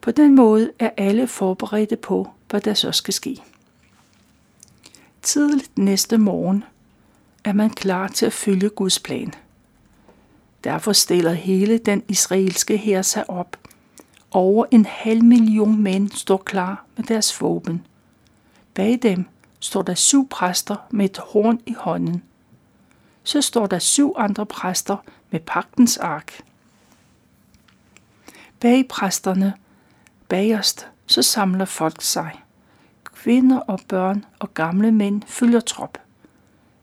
På 0.00 0.10
den 0.10 0.34
måde 0.34 0.70
er 0.78 0.90
alle 0.96 1.26
forberedte 1.26 1.96
på, 1.96 2.30
hvad 2.50 2.60
der 2.60 2.74
så 2.74 2.92
skal 2.92 3.14
ske. 3.14 3.42
Tidligt 5.26 5.78
næste 5.78 6.18
morgen 6.18 6.64
er 7.44 7.52
man 7.52 7.70
klar 7.70 8.08
til 8.08 8.26
at 8.26 8.32
følge 8.32 8.68
Guds 8.68 8.98
plan. 8.98 9.32
Derfor 10.64 10.92
stiller 10.92 11.32
hele 11.32 11.78
den 11.78 12.02
israelske 12.08 12.76
hær 12.76 13.02
sig 13.02 13.30
op. 13.30 13.56
Over 14.30 14.64
en 14.70 14.86
halv 14.86 15.24
million 15.24 15.82
mænd 15.82 16.10
står 16.10 16.36
klar 16.36 16.84
med 16.96 17.04
deres 17.04 17.40
våben. 17.40 17.86
Bag 18.74 18.98
dem 19.02 19.24
står 19.60 19.82
der 19.82 19.94
syv 19.94 20.28
præster 20.28 20.76
med 20.90 21.04
et 21.04 21.18
horn 21.18 21.60
i 21.66 21.72
hånden. 21.78 22.22
Så 23.22 23.40
står 23.42 23.66
der 23.66 23.78
syv 23.78 24.14
andre 24.16 24.46
præster 24.46 24.96
med 25.30 25.40
pagtens 25.40 25.96
ark. 25.96 26.42
Bag 28.60 28.88
præsterne, 28.88 29.54
bagerst, 30.28 30.88
så 31.06 31.22
samler 31.22 31.64
folk 31.64 32.02
sig. 32.02 32.42
Kvinder 33.22 33.58
og 33.58 33.80
børn 33.88 34.24
og 34.38 34.54
gamle 34.54 34.92
mænd 34.92 35.22
følger 35.26 35.60
trop. 35.60 35.98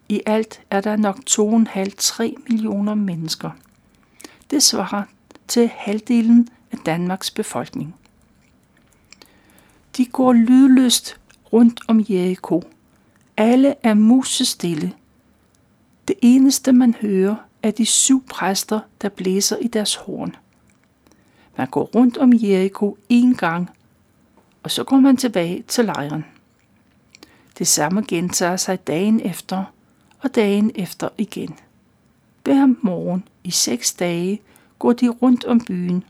I 0.09 0.21
alt 0.25 0.61
er 0.71 0.81
der 0.81 0.95
nok 0.95 1.19
2,5-3 1.29 2.33
millioner 2.49 2.95
mennesker. 2.95 3.51
Det 4.51 4.63
svarer 4.63 5.03
til 5.47 5.71
halvdelen 5.75 6.49
af 6.71 6.77
Danmarks 6.77 7.31
befolkning. 7.31 7.95
De 9.97 10.05
går 10.05 10.33
lydløst 10.33 11.19
rundt 11.53 11.79
om 11.87 12.05
Jericho. 12.09 12.63
Alle 13.37 13.75
er 13.83 13.93
musestille. 13.93 14.93
Det 16.07 16.15
eneste 16.21 16.71
man 16.71 16.95
hører 17.01 17.35
er 17.63 17.71
de 17.71 17.85
syv 17.85 18.25
præster, 18.25 18.79
der 19.01 19.09
blæser 19.09 19.57
i 19.57 19.67
deres 19.67 19.95
horn. 19.95 20.35
Man 21.57 21.67
går 21.67 21.83
rundt 21.83 22.17
om 22.17 22.33
Jericho 22.33 22.97
en 23.09 23.35
gang, 23.35 23.69
og 24.63 24.72
så 24.72 24.84
går 24.84 24.98
man 24.98 25.17
tilbage 25.17 25.63
til 25.67 25.86
lejren. 25.86 26.25
Det 27.58 27.67
samme 27.67 28.03
gentager 28.08 28.58
sig 28.58 28.88
dagen 28.88 29.22
efter 29.22 29.63
og 30.20 30.36
dagen 30.36 30.72
efter 30.75 31.10
igen. 31.17 31.55
Hver 32.43 32.74
morgen 32.82 33.24
i 33.43 33.51
seks 33.51 33.93
dage 33.93 34.41
går 34.79 34.93
de 34.93 35.10
rundt 35.10 35.46
om 35.46 35.60
byen. 35.60 36.03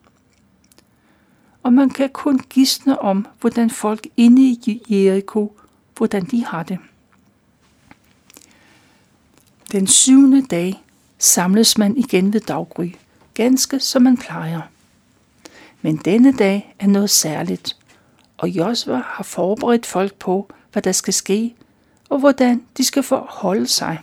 Og 1.63 1.73
man 1.73 1.89
kan 1.89 2.09
kun 2.09 2.39
gisne 2.49 2.99
om, 2.99 3.27
hvordan 3.39 3.69
folk 3.69 4.07
inde 4.17 4.41
i 4.41 4.81
Jericho, 4.89 5.55
hvordan 5.97 6.25
de 6.25 6.45
har 6.45 6.63
det. 6.63 6.79
Den 9.71 9.87
syvende 9.87 10.41
dag 10.41 10.83
samles 11.17 11.77
man 11.77 11.97
igen 11.97 12.33
ved 12.33 12.41
daggry, 12.41 12.89
ganske 13.33 13.79
som 13.79 14.01
man 14.01 14.17
plejer. 14.17 14.61
Men 15.81 15.97
denne 15.97 16.31
dag 16.31 16.75
er 16.79 16.87
noget 16.87 17.09
særligt, 17.09 17.77
og 18.43 18.49
Josva 18.49 19.01
har 19.05 19.23
forberedt 19.23 19.85
folk 19.85 20.13
på, 20.13 20.49
hvad 20.71 20.81
der 20.81 20.91
skal 20.91 21.13
ske, 21.13 21.55
og 22.09 22.19
hvordan 22.19 22.63
de 22.77 22.83
skal 22.83 23.03
forholde 23.03 23.67
sig. 23.67 23.99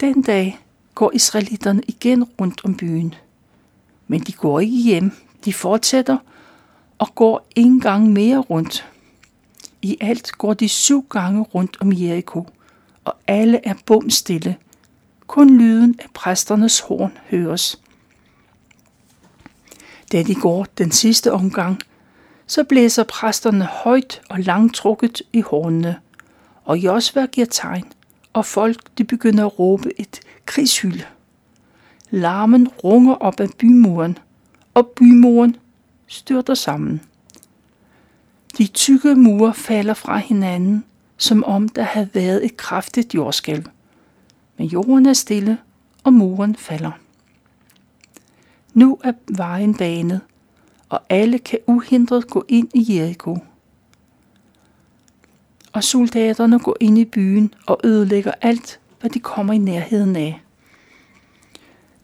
Den 0.00 0.22
dag 0.22 0.58
går 0.94 1.10
israelitterne 1.14 1.82
igen 1.86 2.24
rundt 2.24 2.64
om 2.64 2.76
byen. 2.76 3.14
Men 4.06 4.20
de 4.20 4.32
går 4.32 4.60
ikke 4.60 4.76
hjem, 4.76 5.12
de 5.44 5.52
fortsætter 5.52 6.18
og 6.98 7.14
går 7.14 7.46
en 7.56 7.80
gang 7.80 8.12
mere 8.12 8.38
rundt. 8.38 8.88
I 9.82 9.96
alt 10.00 10.32
går 10.38 10.54
de 10.54 10.68
syv 10.68 11.06
gange 11.10 11.42
rundt 11.42 11.76
om 11.80 11.92
Jericho, 11.92 12.46
og 13.04 13.16
alle 13.26 13.66
er 13.66 13.74
bumstille. 13.86 14.56
Kun 15.26 15.58
lyden 15.58 15.96
af 15.98 16.06
præsternes 16.14 16.80
horn 16.80 17.18
høres. 17.30 17.80
Da 20.12 20.22
de 20.22 20.34
går 20.34 20.66
den 20.78 20.92
sidste 20.92 21.32
omgang, 21.32 21.82
så 22.48 22.64
blæser 22.64 23.04
præsterne 23.04 23.64
højt 23.64 24.20
og 24.28 24.38
langtrukket 24.38 25.22
i 25.32 25.40
hornene, 25.40 25.96
og 26.64 26.78
Josva 26.78 27.26
giver 27.26 27.46
tegn, 27.46 27.84
og 28.32 28.44
folk 28.44 28.76
de 28.98 29.04
begynder 29.04 29.46
at 29.46 29.58
råbe 29.58 30.00
et 30.00 30.20
krigshyl. 30.46 31.00
Larmen 32.10 32.68
runger 32.68 33.14
op 33.14 33.40
ad 33.40 33.48
bymuren, 33.58 34.18
og 34.74 34.86
bymuren 34.86 35.56
styrter 36.06 36.54
sammen. 36.54 37.00
De 38.58 38.66
tykke 38.66 39.14
mure 39.14 39.54
falder 39.54 39.94
fra 39.94 40.16
hinanden, 40.16 40.84
som 41.16 41.44
om 41.44 41.68
der 41.68 41.82
havde 41.82 42.08
været 42.14 42.44
et 42.44 42.56
kraftigt 42.56 43.14
jordskælv. 43.14 43.64
Men 44.56 44.66
jorden 44.66 45.06
er 45.06 45.12
stille, 45.12 45.58
og 46.04 46.12
muren 46.12 46.56
falder. 46.56 46.90
Nu 48.74 48.98
er 49.04 49.12
vejen 49.36 49.74
banet, 49.74 50.20
og 50.88 51.00
alle 51.08 51.38
kan 51.38 51.58
uhindret 51.66 52.26
gå 52.26 52.44
ind 52.48 52.68
i 52.74 52.96
Jericho. 52.96 53.38
Og 55.72 55.84
soldaterne 55.84 56.58
går 56.58 56.76
ind 56.80 56.98
i 56.98 57.04
byen 57.04 57.54
og 57.66 57.80
ødelægger 57.84 58.32
alt, 58.40 58.80
hvad 59.00 59.10
de 59.10 59.20
kommer 59.20 59.52
i 59.52 59.58
nærheden 59.58 60.16
af. 60.16 60.40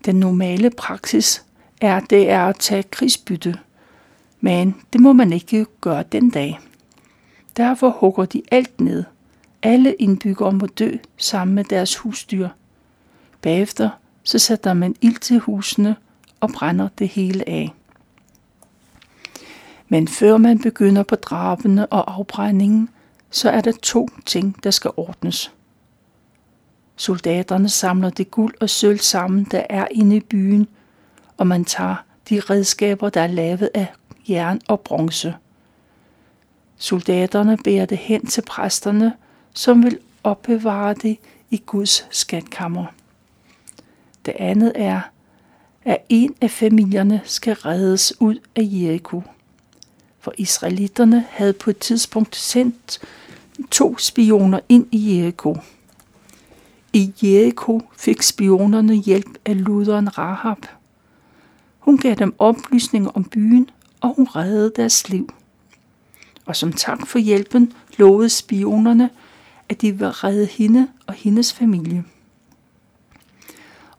Den 0.05 0.17
normale 0.17 0.71
praksis 0.71 1.45
er, 1.81 2.00
det 2.00 2.31
er 2.31 2.47
at 2.47 2.59
tage 2.59 2.83
krigsbytte, 2.83 3.59
men 4.41 4.75
det 4.93 5.00
må 5.00 5.12
man 5.12 5.33
ikke 5.33 5.67
gøre 5.81 6.03
den 6.03 6.31
dag. 6.31 6.59
Derfor 7.57 7.91
hugger 7.91 8.25
de 8.25 8.43
alt 8.50 8.81
ned. 8.81 9.05
Alle 9.62 9.95
indbyggere 9.95 10.53
må 10.53 10.67
dø 10.67 10.97
sammen 11.17 11.55
med 11.55 11.64
deres 11.64 11.97
husdyr. 11.97 12.49
Bagefter 13.43 13.91
så 14.23 14.38
sætter 14.38 14.75
man 14.75 14.97
ild 15.00 15.19
til 15.19 15.38
husene 15.38 15.97
og 16.41 16.50
brænder 16.50 16.88
det 16.99 17.09
hele 17.09 17.49
af. 17.49 17.73
Men 19.95 20.09
før 20.09 20.37
man 20.37 20.59
begynder 20.59 21.03
på 21.03 21.15
drabene 21.15 21.87
og 21.87 22.15
afbrændingen, 22.15 22.89
så 23.31 23.51
er 23.51 23.61
der 23.61 23.73
to 23.83 24.09
ting, 24.27 24.65
der 24.65 24.71
skal 24.71 24.91
ordnes. 24.97 25.53
Soldaterne 26.97 27.69
samler 27.69 28.11
det 28.11 28.31
guld 28.31 28.55
og 28.61 28.71
sølv 28.71 28.99
sammen, 28.99 29.45
der 29.51 29.63
er 29.71 29.87
inde 29.91 30.17
i 30.17 30.21
byen, 30.21 30.69
og 31.37 31.47
man 31.47 31.65
tager 31.65 31.97
de 32.29 32.41
redskaber, 32.41 33.09
der 33.09 33.21
er 33.21 33.27
lavet 33.27 33.71
af 33.75 33.87
jern 34.29 34.61
og 34.69 34.81
bronze. 34.81 35.35
Soldaterne 36.77 37.57
bærer 37.65 37.87
det 37.87 37.99
hen 37.99 38.27
til 38.27 38.43
præsterne, 38.43 39.13
som 39.55 39.83
vil 39.83 39.99
opbevare 40.25 40.95
det 40.95 41.19
i 41.51 41.63
Guds 41.67 42.07
skatkammer. 42.11 42.87
Det 44.27 44.35
andet 44.39 44.73
er, 44.75 45.01
at 45.85 45.99
en 46.09 46.35
af 46.41 46.51
familierne 46.51 47.21
skal 47.25 47.55
reddes 47.55 48.21
ud 48.21 48.39
af 48.57 48.63
Jericho. 48.63 49.23
For 50.25 50.33
israelitterne 50.38 51.26
havde 51.31 51.52
på 51.52 51.71
et 51.71 51.78
tidspunkt 51.78 52.37
sendt 52.37 53.00
to 53.71 53.99
spioner 53.99 54.61
ind 54.69 54.87
i 54.93 55.19
Jericho. 55.19 55.57
I 56.93 57.12
Jericho 57.23 57.81
fik 57.97 58.23
spionerne 58.23 58.95
hjælp 58.95 59.38
af 59.45 59.64
luderen 59.64 60.19
Rahab. 60.19 60.66
Hun 61.78 61.99
gav 61.99 62.14
dem 62.14 62.35
oplysninger 62.38 63.11
om 63.11 63.25
byen, 63.25 63.71
og 64.00 64.14
hun 64.16 64.26
reddede 64.26 64.73
deres 64.76 65.09
liv. 65.09 65.35
Og 66.47 66.57
som 66.57 66.73
tak 66.73 67.07
for 67.07 67.19
hjælpen 67.19 67.73
lovede 67.97 68.28
spionerne, 68.28 69.11
at 69.69 69.81
de 69.81 69.99
vil 69.99 70.09
redde 70.09 70.47
hende 70.47 70.88
og 71.07 71.14
hendes 71.14 71.52
familie. 71.52 72.04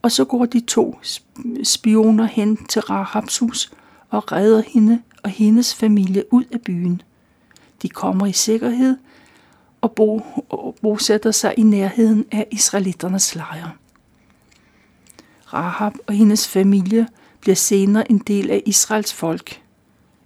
Og 0.02 0.12
så 0.12 0.26
går 0.26 0.46
de 0.46 0.60
to 0.60 1.00
spioner 1.64 2.26
hen 2.26 2.66
til 2.66 2.82
Rahabs 2.82 3.38
hus 3.38 3.72
og 4.10 4.32
redder 4.32 4.62
hende 4.68 5.02
og 5.26 5.32
hendes 5.32 5.76
familie 5.76 6.34
ud 6.34 6.44
af 6.52 6.62
byen. 6.62 7.02
De 7.82 7.90
kommer 7.90 8.26
i 8.26 8.32
sikkerhed 8.32 8.98
og, 9.82 9.92
bo, 9.92 10.22
og 10.50 10.76
bosætter 10.82 11.32
sig 11.32 11.54
i 11.58 11.64
nærheden 11.64 12.26
af 12.32 12.48
israeliternes 12.52 13.36
lejr. 13.36 13.78
Rahab 15.54 15.94
og 16.08 16.14
hendes 16.14 16.48
familie 16.48 17.08
bliver 17.42 17.56
senere 17.56 18.12
en 18.12 18.18
del 18.18 18.50
af 18.50 18.64
Israels 18.66 19.14
folk. 19.14 19.62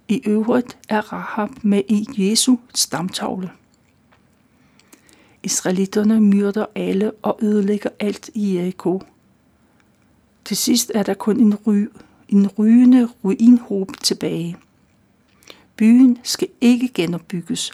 I 0.08 0.22
øvrigt 0.26 0.78
er 0.88 1.12
Rahab 1.12 1.50
med 1.62 1.82
i 1.88 2.06
Jesu 2.18 2.56
stamtavle. 2.74 3.50
Israelitterne 5.42 6.20
myrder 6.20 6.66
alle 6.74 7.12
og 7.22 7.38
ødelægger 7.42 7.90
alt 8.00 8.30
i 8.34 8.56
Jericho. 8.56 9.02
Til 10.44 10.56
sidst 10.56 10.92
er 10.94 11.02
der 11.02 11.14
kun 11.14 11.40
en, 11.40 11.54
ry, 11.54 11.86
en 12.28 12.48
rygende 12.48 13.08
ruinhob 13.24 13.96
tilbage. 14.02 14.56
Byen 15.80 16.18
skal 16.22 16.48
ikke 16.60 16.88
genopbygges, 16.88 17.72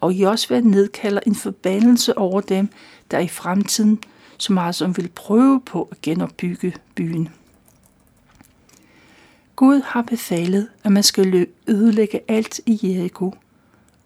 og 0.00 0.12
Josva 0.12 0.60
nedkalder 0.60 1.20
en 1.26 1.34
forbandelse 1.34 2.18
over 2.18 2.40
dem, 2.40 2.68
der 3.10 3.18
i 3.18 3.28
fremtiden 3.28 3.98
så 4.36 4.52
meget 4.52 4.74
som 4.74 4.96
vil 4.96 5.08
prøve 5.08 5.60
på 5.60 5.88
at 5.90 6.02
genopbygge 6.02 6.74
byen. 6.94 7.28
Gud 9.56 9.80
har 9.80 10.02
befalet, 10.02 10.68
at 10.84 10.92
man 10.92 11.02
skal 11.02 11.46
ødelægge 11.68 12.20
alt 12.28 12.60
i 12.66 12.80
Jericho, 12.82 13.34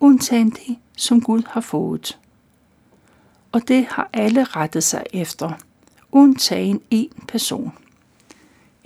undtagen 0.00 0.50
det, 0.50 0.76
som 0.96 1.20
Gud 1.20 1.42
har 1.48 1.60
fået. 1.60 2.18
Og 3.52 3.68
det 3.68 3.86
har 3.86 4.10
alle 4.12 4.44
rettet 4.44 4.84
sig 4.84 5.04
efter, 5.12 5.52
undtagen 6.12 6.80
en 6.90 7.10
person. 7.28 7.72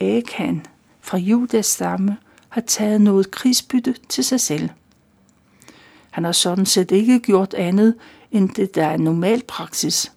Akan 0.00 0.66
fra 1.00 1.18
Judas 1.18 1.66
stamme 1.66 2.16
har 2.56 2.60
taget 2.60 3.00
noget 3.00 3.30
krigsbytte 3.30 3.94
til 4.08 4.24
sig 4.24 4.40
selv. 4.40 4.68
Han 6.10 6.24
har 6.24 6.32
sådan 6.32 6.66
set 6.66 6.90
ikke 6.90 7.20
gjort 7.20 7.54
andet 7.54 7.94
end 8.32 8.48
det, 8.48 8.74
der 8.74 8.86
er 8.86 8.96
normal 8.96 9.42
praksis. 9.48 10.12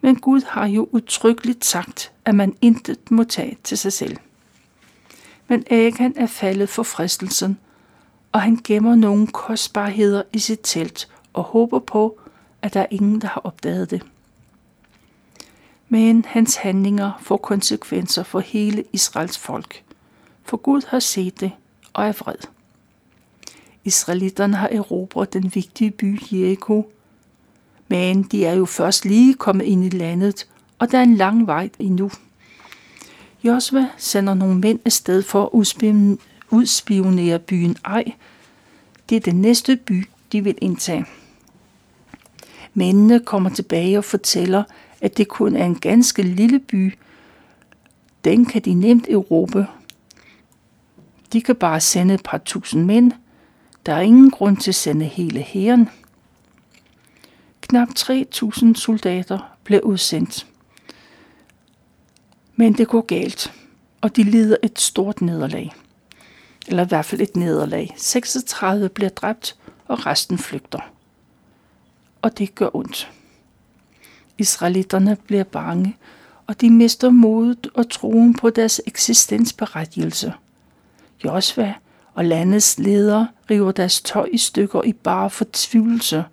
Men 0.00 0.16
Gud 0.16 0.42
har 0.46 0.66
jo 0.66 0.88
utryggeligt 0.92 1.64
sagt, 1.64 2.12
at 2.24 2.34
man 2.34 2.56
intet 2.60 3.10
må 3.10 3.24
tage 3.24 3.58
til 3.64 3.78
sig 3.78 3.92
selv. 3.92 4.16
Men 5.48 5.64
Akan 5.70 6.14
er 6.16 6.26
faldet 6.26 6.68
for 6.68 6.82
fristelsen, 6.82 7.58
og 8.32 8.42
han 8.42 8.58
gemmer 8.64 8.94
nogle 8.94 9.26
kostbarheder 9.26 10.22
i 10.32 10.38
sit 10.38 10.60
telt 10.62 11.08
og 11.32 11.42
håber 11.42 11.78
på, 11.78 12.20
at 12.62 12.74
der 12.74 12.80
er 12.80 12.86
ingen, 12.90 13.20
der 13.20 13.28
har 13.28 13.40
opdaget 13.44 13.90
det. 13.90 14.02
Men 15.88 16.24
hans 16.24 16.56
handlinger 16.56 17.12
får 17.20 17.36
konsekvenser 17.36 18.22
for 18.22 18.40
hele 18.40 18.84
Israels 18.92 19.38
folk, 19.38 19.82
for 20.50 20.56
Gud 20.56 20.82
har 20.88 20.98
set 20.98 21.40
det 21.40 21.52
og 21.92 22.06
er 22.06 22.12
vred. 22.12 22.34
Israelitterne 23.84 24.56
har 24.56 24.68
erobret 24.68 25.32
den 25.32 25.50
vigtige 25.54 25.90
by 25.90 26.18
Jericho, 26.32 26.90
men 27.88 28.22
de 28.22 28.44
er 28.44 28.54
jo 28.54 28.64
først 28.64 29.04
lige 29.04 29.34
kommet 29.34 29.64
ind 29.64 29.84
i 29.84 29.88
landet, 29.88 30.48
og 30.78 30.90
der 30.90 30.98
er 30.98 31.02
en 31.02 31.16
lang 31.16 31.46
vej 31.46 31.70
endnu. 31.78 32.10
Josva 33.44 33.88
sender 33.96 34.34
nogle 34.34 34.58
mænd 34.58 34.80
afsted 34.84 35.22
for 35.22 35.44
at 35.44 35.50
udspionere 36.50 37.38
byen 37.38 37.76
Ej. 37.84 38.04
Det 39.08 39.16
er 39.16 39.20
den 39.20 39.40
næste 39.40 39.76
by, 39.76 40.08
de 40.32 40.44
vil 40.44 40.58
indtage. 40.60 41.06
Mændene 42.74 43.20
kommer 43.20 43.50
tilbage 43.50 43.98
og 43.98 44.04
fortæller, 44.04 44.62
at 45.00 45.16
det 45.16 45.28
kun 45.28 45.56
er 45.56 45.64
en 45.64 45.78
ganske 45.78 46.22
lille 46.22 46.58
by. 46.58 46.98
Den 48.24 48.46
kan 48.46 48.62
de 48.62 48.74
nemt 48.74 49.08
erobre. 49.08 49.66
De 51.32 51.42
kan 51.42 51.56
bare 51.56 51.80
sende 51.80 52.14
et 52.14 52.22
par 52.22 52.38
tusind 52.38 52.84
mænd. 52.84 53.12
Der 53.86 53.92
er 53.92 54.00
ingen 54.00 54.30
grund 54.30 54.56
til 54.56 54.70
at 54.70 54.74
sende 54.74 55.04
hele 55.06 55.40
hæren. 55.42 55.88
Knap 57.60 57.88
3.000 57.98 58.74
soldater 58.74 59.56
blev 59.64 59.80
udsendt. 59.84 60.46
Men 62.56 62.72
det 62.72 62.88
går 62.88 63.00
galt, 63.00 63.52
og 64.00 64.16
de 64.16 64.22
lider 64.22 64.56
et 64.62 64.80
stort 64.80 65.20
nederlag. 65.20 65.72
Eller 66.66 66.84
i 66.84 66.88
hvert 66.88 67.04
fald 67.04 67.20
et 67.20 67.36
nederlag. 67.36 67.94
36 67.96 68.88
bliver 68.88 69.08
dræbt, 69.10 69.56
og 69.86 70.06
resten 70.06 70.38
flygter. 70.38 70.80
Og 72.22 72.38
det 72.38 72.54
gør 72.54 72.76
ondt. 72.76 73.12
Israelitterne 74.38 75.16
bliver 75.26 75.44
bange, 75.44 75.96
og 76.46 76.60
de 76.60 76.70
mister 76.70 77.10
modet 77.10 77.68
og 77.74 77.90
troen 77.90 78.34
på 78.34 78.50
deres 78.50 78.80
eksistensberettigelse. 78.86 80.32
Josva 81.24 81.74
og 82.14 82.24
landets 82.24 82.78
ledere 82.78 83.28
river 83.50 83.72
deres 83.72 84.00
tøj 84.00 84.28
i 84.32 84.38
stykker 84.38 84.82
i 84.82 84.92
bare 84.92 85.30
fortvivlelse, 85.30 86.24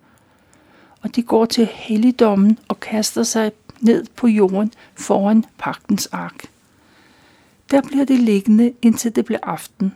og 1.00 1.16
de 1.16 1.22
går 1.22 1.44
til 1.44 1.66
helligdommen 1.72 2.58
og 2.68 2.80
kaster 2.80 3.22
sig 3.22 3.52
ned 3.80 4.04
på 4.16 4.26
jorden 4.26 4.72
foran 4.94 5.44
pagtens 5.58 6.06
ark. 6.06 6.44
Der 7.70 7.82
bliver 7.82 8.04
det 8.04 8.18
liggende, 8.18 8.72
indtil 8.82 9.16
det 9.16 9.24
bliver 9.24 9.40
aften. 9.42 9.94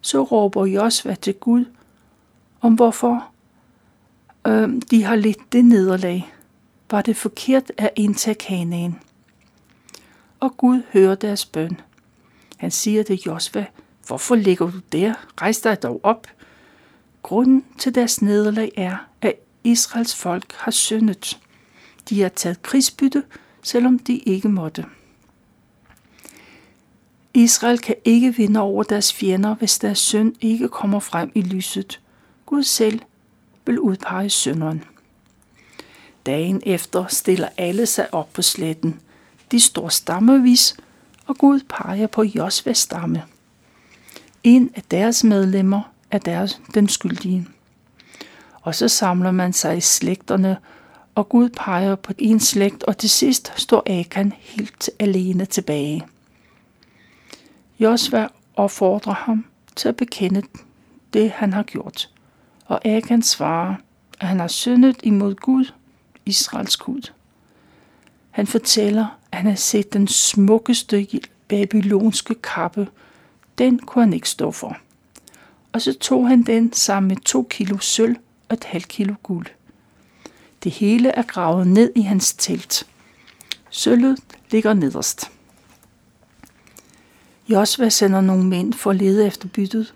Så 0.00 0.22
råber 0.22 0.66
Josva 0.66 1.14
til 1.14 1.34
Gud 1.34 1.64
om 2.60 2.74
hvorfor 2.74 3.28
øh, 4.46 4.68
de 4.90 5.04
har 5.04 5.16
lidt 5.16 5.52
det 5.52 5.64
nederlag. 5.64 6.32
Var 6.90 7.02
det 7.02 7.16
forkert 7.16 7.72
at 7.78 7.90
indtage 7.96 8.34
kanaen? 8.34 8.98
Og 10.40 10.56
Gud 10.56 10.82
hører 10.92 11.14
deres 11.14 11.46
bøn. 11.46 11.80
Han 12.56 12.70
siger 12.70 13.02
til 13.02 13.20
Josva, 13.26 13.66
hvorfor 14.10 14.34
ligger 14.34 14.70
du 14.70 14.78
der? 14.92 15.14
Rejs 15.42 15.60
dig 15.60 15.82
dog 15.82 16.00
op. 16.02 16.26
Grunden 17.22 17.64
til 17.78 17.94
deres 17.94 18.22
nederlag 18.22 18.72
er, 18.76 18.96
at 19.22 19.34
Israels 19.64 20.16
folk 20.16 20.52
har 20.52 20.70
syndet. 20.70 21.40
De 22.08 22.22
har 22.22 22.28
taget 22.28 22.62
krigsbytte, 22.62 23.22
selvom 23.62 23.98
de 23.98 24.18
ikke 24.18 24.48
måtte. 24.48 24.84
Israel 27.34 27.78
kan 27.78 27.94
ikke 28.04 28.34
vinde 28.34 28.60
over 28.60 28.82
deres 28.82 29.12
fjender, 29.12 29.54
hvis 29.54 29.78
deres 29.78 29.98
synd 29.98 30.34
ikke 30.40 30.68
kommer 30.68 31.00
frem 31.00 31.32
i 31.34 31.40
lyset. 31.40 32.00
Gud 32.46 32.62
selv 32.62 33.00
vil 33.66 33.78
udpege 33.78 34.30
synderen. 34.30 34.84
Dagen 36.26 36.62
efter 36.66 37.06
stiller 37.06 37.48
alle 37.56 37.86
sig 37.86 38.14
op 38.14 38.32
på 38.32 38.42
sletten. 38.42 39.00
De 39.50 39.60
står 39.60 39.88
stammevis, 39.88 40.76
og 41.26 41.38
Gud 41.38 41.60
peger 41.68 42.06
på 42.06 42.22
Josvas 42.22 42.78
stamme. 42.78 43.22
En 44.44 44.70
af 44.74 44.82
deres 44.90 45.24
medlemmer 45.24 45.82
er 46.10 46.18
deres, 46.18 46.60
den 46.74 46.88
skyldige. 46.88 47.46
Og 48.62 48.74
så 48.74 48.88
samler 48.88 49.30
man 49.30 49.52
sig 49.52 49.76
i 49.76 49.80
slægterne 49.80 50.56
og 51.14 51.28
Gud 51.28 51.48
peger 51.48 51.94
på 51.94 52.12
en 52.18 52.40
slægt, 52.40 52.82
og 52.82 52.98
til 52.98 53.10
sidst 53.10 53.52
står 53.56 53.82
Akan 53.86 54.32
helt 54.38 54.90
alene 54.98 55.44
tilbage. 55.44 56.06
Josva 57.80 58.28
opfordrer 58.56 59.14
ham 59.14 59.46
til 59.76 59.88
at 59.88 59.96
bekende 59.96 60.42
det, 61.12 61.30
han 61.30 61.52
har 61.52 61.62
gjort, 61.62 62.10
og 62.66 62.86
Akan 62.86 63.22
svarer, 63.22 63.74
at 64.20 64.28
han 64.28 64.40
har 64.40 64.48
syndet 64.48 64.96
imod 65.02 65.34
Gud, 65.34 65.72
Israels 66.26 66.76
Gud. 66.76 67.10
Han 68.30 68.46
fortæller, 68.46 69.06
at 69.32 69.38
han 69.38 69.46
har 69.46 69.56
set 69.56 69.92
den 69.92 70.08
smukkeste 70.08 71.08
babylonske 71.48 72.34
kappe. 72.34 72.88
Den 73.58 73.78
kunne 73.78 74.04
han 74.04 74.12
ikke 74.12 74.28
stå 74.28 74.50
for. 74.50 74.76
Og 75.72 75.82
så 75.82 75.98
tog 75.98 76.28
han 76.28 76.42
den 76.42 76.72
sammen 76.72 77.08
med 77.08 77.16
to 77.16 77.46
kilo 77.50 77.78
sølv 77.78 78.16
og 78.48 78.54
et 78.54 78.64
halvt 78.64 78.88
kilo 78.88 79.14
guld. 79.22 79.46
Det 80.64 80.72
hele 80.72 81.08
er 81.08 81.22
gravet 81.22 81.66
ned 81.66 81.92
i 81.96 82.00
hans 82.00 82.34
telt. 82.34 82.86
Sølvet 83.70 84.18
ligger 84.50 84.74
nederst. 84.74 85.30
Josva 87.48 87.88
sender 87.88 88.20
nogle 88.20 88.46
mænd 88.46 88.72
for 88.72 88.90
at 88.90 88.96
lede 88.96 89.26
efter 89.26 89.48
byttet. 89.48 89.94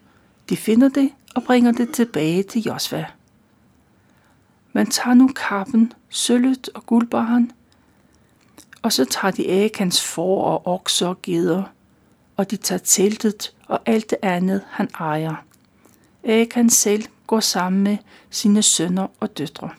De 0.49 0.57
finder 0.57 0.89
det 0.89 1.11
og 1.35 1.43
bringer 1.43 1.73
det 1.73 1.93
tilbage 1.93 2.43
til 2.43 2.63
Josva. 2.63 3.07
Man 4.73 4.87
tager 4.87 5.15
nu 5.15 5.29
kappen, 5.29 5.93
sølvet 6.09 6.69
og 6.75 6.87
guldbaren, 6.87 7.53
og 8.83 8.93
så 8.93 9.05
tager 9.05 9.33
de 9.33 9.65
Akans 9.65 10.03
får 10.03 10.45
og 10.45 10.67
okser 10.67 11.09
og 11.09 11.23
geder, 11.23 11.63
og 12.37 12.51
de 12.51 12.57
tager 12.57 12.79
teltet 12.79 13.55
og 13.67 13.81
alt 13.87 14.11
det 14.11 14.19
andet, 14.23 14.63
han 14.69 14.89
ejer. 14.99 15.45
Akan 16.25 16.71
selv 16.71 17.05
går 17.27 17.41
sammen 17.41 17.83
med 17.83 17.97
sine 18.31 18.63
sønner 18.63 19.07
og 19.21 19.39
døtre 19.39 19.71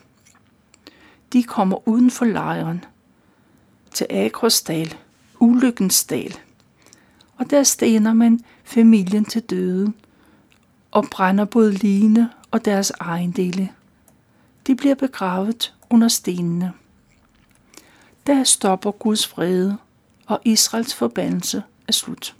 de 1.32 1.42
kommer 1.42 1.88
uden 1.88 2.10
for 2.10 2.24
lejren 2.24 2.84
til 3.94 4.06
Akrosdal, 4.10 4.96
ulykkens 5.40 6.04
dal. 6.04 6.38
og 7.36 7.50
der 7.50 7.62
stener 7.62 8.14
man 8.14 8.40
familien 8.64 9.24
til 9.24 9.42
døden 9.42 9.94
og 10.90 11.06
brænder 11.10 11.44
både 11.44 11.72
line 11.72 12.30
og 12.50 12.64
deres 12.64 12.90
ejendele. 13.00 13.68
De 14.66 14.74
bliver 14.74 14.94
begravet 14.94 15.74
under 15.90 16.08
stenene. 16.08 16.72
Der 18.26 18.44
stopper 18.44 18.90
Guds 18.90 19.32
vrede, 19.32 19.76
og 20.26 20.40
Israels 20.44 20.94
forbandelse 20.94 21.62
er 21.88 21.92
slut. 21.92 22.35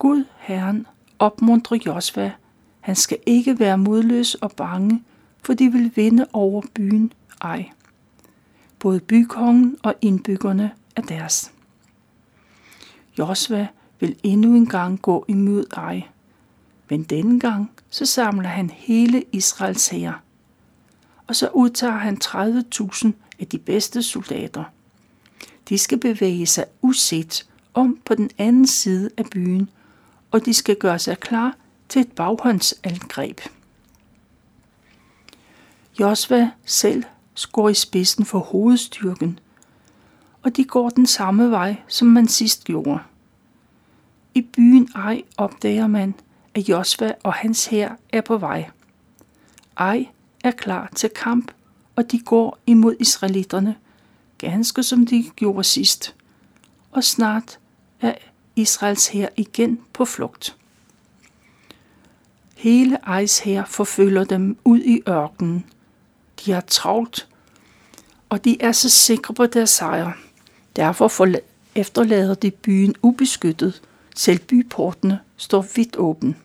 Gud, 0.00 0.24
Herren, 0.38 0.86
opmuntrer 1.18 1.78
Josva. 1.86 2.32
Han 2.80 2.96
skal 2.96 3.18
ikke 3.26 3.58
være 3.58 3.78
modløs 3.78 4.34
og 4.34 4.52
bange, 4.52 5.02
for 5.42 5.54
de 5.54 5.72
vil 5.72 5.92
vinde 5.96 6.26
over 6.32 6.62
byen 6.74 7.12
ej. 7.40 7.70
Både 8.78 9.00
bykongen 9.00 9.76
og 9.82 9.94
indbyggerne 10.00 10.70
er 10.96 11.02
deres. 11.02 11.52
Josva 13.18 13.66
vil 13.98 14.16
endnu 14.22 14.54
en 14.54 14.66
gang 14.66 15.02
gå 15.02 15.24
imod 15.28 15.64
ej, 15.76 16.02
men 16.90 17.02
denne 17.02 17.40
gang 17.40 17.70
så 17.90 18.06
samler 18.06 18.48
han 18.48 18.70
hele 18.70 19.24
Israels 19.32 19.88
hær, 19.88 20.22
og 21.26 21.36
så 21.36 21.48
udtager 21.54 21.98
han 21.98 22.18
30.000 22.24 23.08
af 23.40 23.46
de 23.46 23.58
bedste 23.58 24.02
soldater. 24.02 24.64
De 25.68 25.78
skal 25.78 25.98
bevæge 25.98 26.46
sig 26.46 26.64
uset 26.82 27.46
om 27.74 27.98
på 28.04 28.14
den 28.14 28.30
anden 28.38 28.66
side 28.66 29.10
af 29.16 29.24
byen, 29.30 29.70
og 30.30 30.44
de 30.44 30.54
skal 30.54 30.76
gøre 30.76 30.98
sig 30.98 31.20
klar 31.20 31.56
til 31.88 32.00
et 32.00 32.12
baghåndsangreb. 32.12 33.40
Josva 36.00 36.50
selv 36.64 37.04
går 37.52 37.68
i 37.68 37.74
spidsen 37.74 38.24
for 38.24 38.38
hovedstyrken, 38.38 39.38
og 40.42 40.56
de 40.56 40.64
går 40.64 40.90
den 40.90 41.06
samme 41.06 41.50
vej, 41.50 41.76
som 41.88 42.08
man 42.08 42.28
sidst 42.28 42.64
gjorde. 42.64 43.00
I 44.34 44.40
byen 44.42 44.88
Ej 44.94 45.22
opdager 45.36 45.86
man, 45.86 46.14
at 46.54 46.68
Josva 46.68 47.12
og 47.22 47.32
hans 47.32 47.66
hær 47.66 47.96
er 48.08 48.20
på 48.20 48.38
vej. 48.38 48.70
Ej 49.78 50.06
er 50.44 50.50
klar 50.50 50.90
til 50.96 51.10
kamp, 51.10 51.52
og 51.96 52.12
de 52.12 52.20
går 52.20 52.58
imod 52.66 52.96
israelitterne, 53.00 53.76
ganske 54.38 54.82
som 54.82 55.06
de 55.06 55.24
gjorde 55.36 55.64
sidst. 55.64 56.14
Og 56.90 57.04
snart 57.04 57.58
er 58.00 58.14
Israels 58.56 59.08
hær 59.08 59.28
igen 59.36 59.80
på 59.92 60.04
flugt. 60.04 60.56
Hele 62.56 62.98
Ejs 63.06 63.38
hær 63.38 63.64
forfølger 63.64 64.24
dem 64.24 64.56
ud 64.64 64.80
i 64.80 65.02
ørkenen. 65.08 65.64
De 66.44 66.52
har 66.52 66.60
travlt, 66.60 67.28
og 68.28 68.44
de 68.44 68.62
er 68.62 68.72
så 68.72 68.88
sikre 68.88 69.34
på 69.34 69.46
deres 69.46 69.70
sejr. 69.70 70.12
Derfor 70.76 71.26
efterlader 71.74 72.34
de 72.34 72.50
byen 72.50 72.94
ubeskyttet. 73.02 73.82
Selv 74.16 74.38
byportene 74.38 75.20
står 75.36 75.66
vidt 75.76 75.96
åben. 75.96 76.36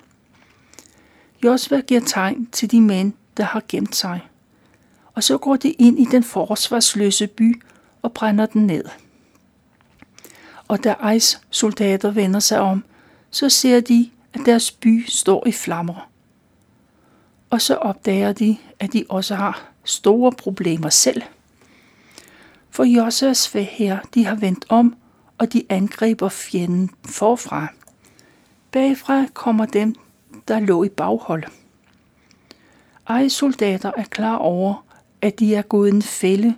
Josva 1.43 1.79
giver 1.79 2.01
tegn 2.01 2.47
til 2.51 2.71
de 2.71 2.81
mænd, 2.81 3.13
der 3.37 3.43
har 3.43 3.63
gemt 3.67 3.95
sig. 3.95 4.21
Og 5.13 5.23
så 5.23 5.37
går 5.37 5.55
de 5.55 5.71
ind 5.71 5.99
i 5.99 6.05
den 6.05 6.23
forsvarsløse 6.23 7.27
by 7.27 7.61
og 8.01 8.13
brænder 8.13 8.45
den 8.45 8.67
ned. 8.67 8.85
Og 10.67 10.83
da 10.83 10.91
Ejs 10.91 11.41
soldater 11.49 12.11
vender 12.11 12.39
sig 12.39 12.59
om, 12.59 12.83
så 13.31 13.49
ser 13.49 13.79
de, 13.79 14.09
at 14.33 14.41
deres 14.45 14.71
by 14.71 15.05
står 15.07 15.47
i 15.47 15.51
flammer. 15.51 16.09
Og 17.49 17.61
så 17.61 17.75
opdager 17.75 18.33
de, 18.33 18.57
at 18.79 18.93
de 18.93 19.05
også 19.09 19.35
har 19.35 19.71
store 19.83 20.31
problemer 20.31 20.89
selv. 20.89 21.21
For 22.69 22.83
Josas 22.83 23.47
her, 23.53 23.99
de 24.13 24.25
har 24.25 24.35
vendt 24.35 24.65
om, 24.69 24.95
og 25.37 25.53
de 25.53 25.63
angriber 25.69 26.29
fjenden 26.29 26.89
forfra. 27.05 27.67
Bagfra 28.71 29.25
kommer 29.33 29.65
dem, 29.65 29.95
der 30.47 30.59
lå 30.59 30.83
i 30.83 30.89
baghold. 30.89 31.43
Ej 33.07 33.27
soldater 33.27 33.91
er 33.97 34.03
klar 34.03 34.35
over, 34.35 34.85
at 35.21 35.39
de 35.39 35.55
er 35.55 35.61
gået 35.61 35.93
en 35.93 36.01
fælde, 36.01 36.55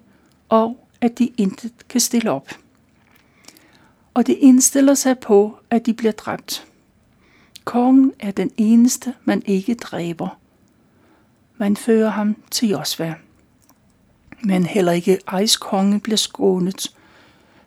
og 0.49 0.87
at 1.01 1.19
de 1.19 1.31
intet 1.37 1.87
kan 1.89 2.01
stille 2.01 2.31
op. 2.31 2.49
Og 4.17 4.27
de 4.27 4.33
indstiller 4.33 4.93
sig 4.93 5.19
på, 5.19 5.57
at 5.69 5.85
de 5.85 5.93
bliver 5.93 6.11
dræbt. 6.11 6.67
Kongen 7.65 8.13
er 8.19 8.31
den 8.31 8.51
eneste, 8.57 9.13
man 9.25 9.43
ikke 9.45 9.75
dræber. 9.75 10.39
Man 11.57 11.77
fører 11.77 12.09
ham 12.09 12.35
til 12.51 12.69
Josva. 12.69 13.15
Men 14.43 14.65
heller 14.65 14.91
ikke 14.91 15.19
Ejs 15.27 15.57
konge 15.57 15.99
bliver 15.99 16.17
skånet. 16.17 16.95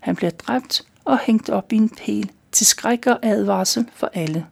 Han 0.01 0.17
bliver 0.17 0.31
dræbt 0.31 0.83
og 1.05 1.19
hængt 1.19 1.51
op 1.51 1.73
i 1.73 1.77
en 1.77 1.89
pæl 1.89 2.31
til 2.53 2.67
skræk 2.67 3.07
og 3.07 3.19
advarsel 3.23 3.91
for 3.95 4.11
alle. 4.15 4.47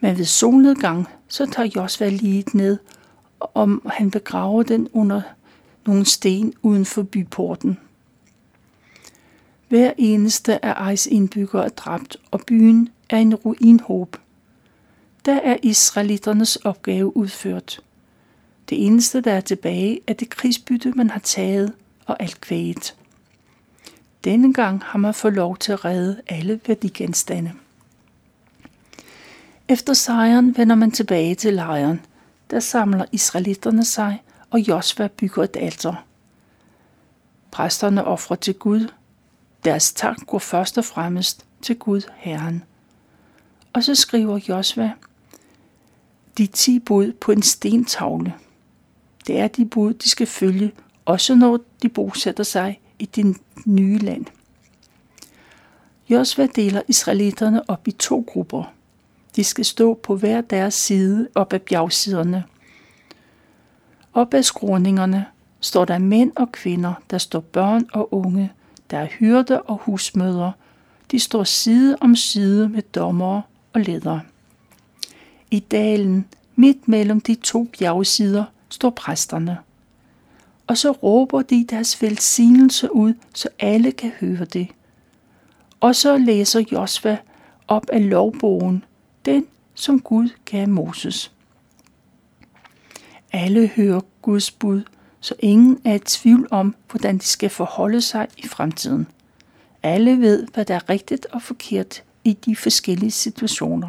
Men 0.00 0.18
ved 0.18 0.24
solnedgang, 0.24 1.08
så 1.28 1.46
tager 1.46 1.70
Josva 1.76 2.08
lige 2.08 2.44
ned, 2.54 2.78
om 3.40 3.82
han 3.92 4.10
begraver 4.10 4.62
den 4.62 4.88
under 4.92 5.22
nogle 5.86 6.06
sten 6.06 6.54
uden 6.62 6.84
for 6.84 7.02
byporten. 7.02 7.78
Hver 9.74 9.92
eneste 9.98 10.64
af 10.64 10.72
Ejs 10.72 11.06
indbyggere 11.06 11.64
er 11.64 11.68
dræbt, 11.68 12.16
og 12.30 12.40
byen 12.46 12.88
er 13.10 13.16
en 13.16 13.34
ruinhåb. 13.34 14.16
Der 15.24 15.40
er 15.40 15.56
israeliternes 15.62 16.56
opgave 16.56 17.16
udført. 17.16 17.80
Det 18.70 18.86
eneste, 18.86 19.20
der 19.20 19.32
er 19.32 19.40
tilbage, 19.40 20.00
er 20.06 20.12
det 20.12 20.30
krigsbytte, 20.30 20.90
man 20.90 21.10
har 21.10 21.20
taget 21.20 21.72
og 22.06 22.22
alt 22.22 22.40
kvæget. 22.40 22.96
Denne 24.24 24.52
gang 24.52 24.82
har 24.84 24.98
man 24.98 25.14
fået 25.14 25.34
lov 25.34 25.56
til 25.56 25.72
at 25.72 25.84
redde 25.84 26.20
alle 26.28 26.60
værdigenstande. 26.66 27.52
Efter 29.68 29.92
sejren 29.92 30.56
vender 30.56 30.74
man 30.74 30.90
tilbage 30.90 31.34
til 31.34 31.54
lejren. 31.54 32.00
Der 32.50 32.60
samler 32.60 33.04
israelitterne 33.12 33.84
sig, 33.84 34.22
og 34.50 34.60
Josva 34.60 35.08
bygger 35.08 35.42
et 35.42 35.56
alter. 35.60 35.94
Præsterne 37.50 38.04
offrer 38.04 38.36
til 38.36 38.54
Gud. 38.54 38.88
Deres 39.64 39.92
tak 39.92 40.16
går 40.26 40.38
først 40.38 40.78
og 40.78 40.84
fremmest 40.84 41.46
til 41.62 41.78
Gud 41.78 42.00
Herren. 42.16 42.64
Og 43.72 43.84
så 43.84 43.94
skriver 43.94 44.40
Josva 44.48 44.92
de 46.38 46.46
ti 46.46 46.78
bud 46.78 47.12
på 47.12 47.32
en 47.32 47.42
stentavle. 47.42 48.34
Det 49.26 49.38
er 49.38 49.48
de 49.48 49.66
bud, 49.66 49.94
de 49.94 50.08
skal 50.08 50.26
følge, 50.26 50.72
også 51.04 51.34
når 51.34 51.58
de 51.82 51.88
bosætter 51.88 52.44
sig 52.44 52.80
i 52.98 53.06
det 53.06 53.36
nye 53.64 53.98
land. 53.98 54.26
Josva 56.08 56.46
deler 56.46 56.82
israelitterne 56.88 57.70
op 57.70 57.88
i 57.88 57.92
to 57.92 58.24
grupper. 58.28 58.72
De 59.36 59.44
skal 59.44 59.64
stå 59.64 59.94
på 59.94 60.16
hver 60.16 60.40
deres 60.40 60.74
side 60.74 61.28
op 61.34 61.52
ad 61.52 61.58
bjergsiderne. 61.58 62.44
Op 64.12 64.34
ad 64.34 64.42
skråningerne 64.42 65.26
står 65.60 65.84
der 65.84 65.98
mænd 65.98 66.32
og 66.36 66.52
kvinder, 66.52 66.94
der 67.10 67.18
står 67.18 67.40
børn 67.40 67.86
og 67.92 68.14
unge, 68.14 68.52
der 68.94 69.00
er 69.00 69.06
hyrde 69.06 69.62
og 69.62 69.76
husmødre. 69.76 70.52
De 71.10 71.18
står 71.18 71.44
side 71.44 71.96
om 72.00 72.16
side 72.16 72.68
med 72.68 72.82
dommere 72.82 73.42
og 73.72 73.80
ledere. 73.80 74.20
I 75.50 75.60
dalen, 75.60 76.26
midt 76.56 76.88
mellem 76.88 77.20
de 77.20 77.34
to 77.34 77.64
bjergsider, 77.78 78.44
står 78.68 78.90
præsterne. 78.90 79.58
Og 80.66 80.78
så 80.78 80.90
råber 80.90 81.42
de 81.42 81.66
deres 81.70 82.02
velsignelse 82.02 82.94
ud, 82.94 83.14
så 83.34 83.48
alle 83.58 83.92
kan 83.92 84.12
høre 84.20 84.44
det. 84.44 84.68
Og 85.80 85.96
så 85.96 86.16
læser 86.16 86.64
Josva 86.72 87.18
op 87.68 87.90
af 87.90 88.10
lovbogen, 88.10 88.84
den 89.24 89.46
som 89.74 90.00
Gud 90.00 90.28
gav 90.44 90.68
Moses. 90.68 91.32
Alle 93.32 93.66
hører 93.66 94.00
Guds 94.22 94.50
bud, 94.50 94.82
så 95.24 95.34
ingen 95.38 95.80
er 95.84 95.94
i 95.94 95.98
tvivl 95.98 96.48
om, 96.50 96.74
hvordan 96.90 97.18
de 97.18 97.24
skal 97.24 97.50
forholde 97.50 98.00
sig 98.00 98.28
i 98.36 98.48
fremtiden. 98.48 99.06
Alle 99.82 100.20
ved, 100.20 100.46
hvad 100.54 100.64
der 100.64 100.74
er 100.74 100.90
rigtigt 100.90 101.26
og 101.26 101.42
forkert 101.42 102.02
i 102.24 102.32
de 102.32 102.56
forskellige 102.56 103.10
situationer. 103.10 103.88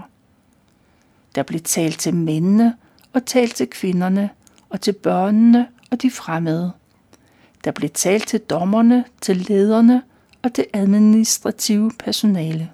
Der 1.36 1.43
blev 1.43 1.60
talt 1.62 2.00
til 2.00 2.13
mændene 2.13 2.76
og 3.13 3.26
talt 3.26 3.56
til 3.56 3.67
kvinderne 3.69 4.30
og 4.69 4.82
til 4.82 4.93
børnene 4.93 5.67
og 5.91 6.02
de 6.02 6.12
fremmede. 6.12 6.71
Der 7.63 7.71
blev 7.71 7.89
talt 7.89 8.28
til 8.28 8.39
dommerne, 8.39 9.06
til 9.21 9.38
lederne 9.38 10.02
og 10.41 10.54
til 10.54 10.65
administrative 10.74 11.91
personale. 12.00 12.69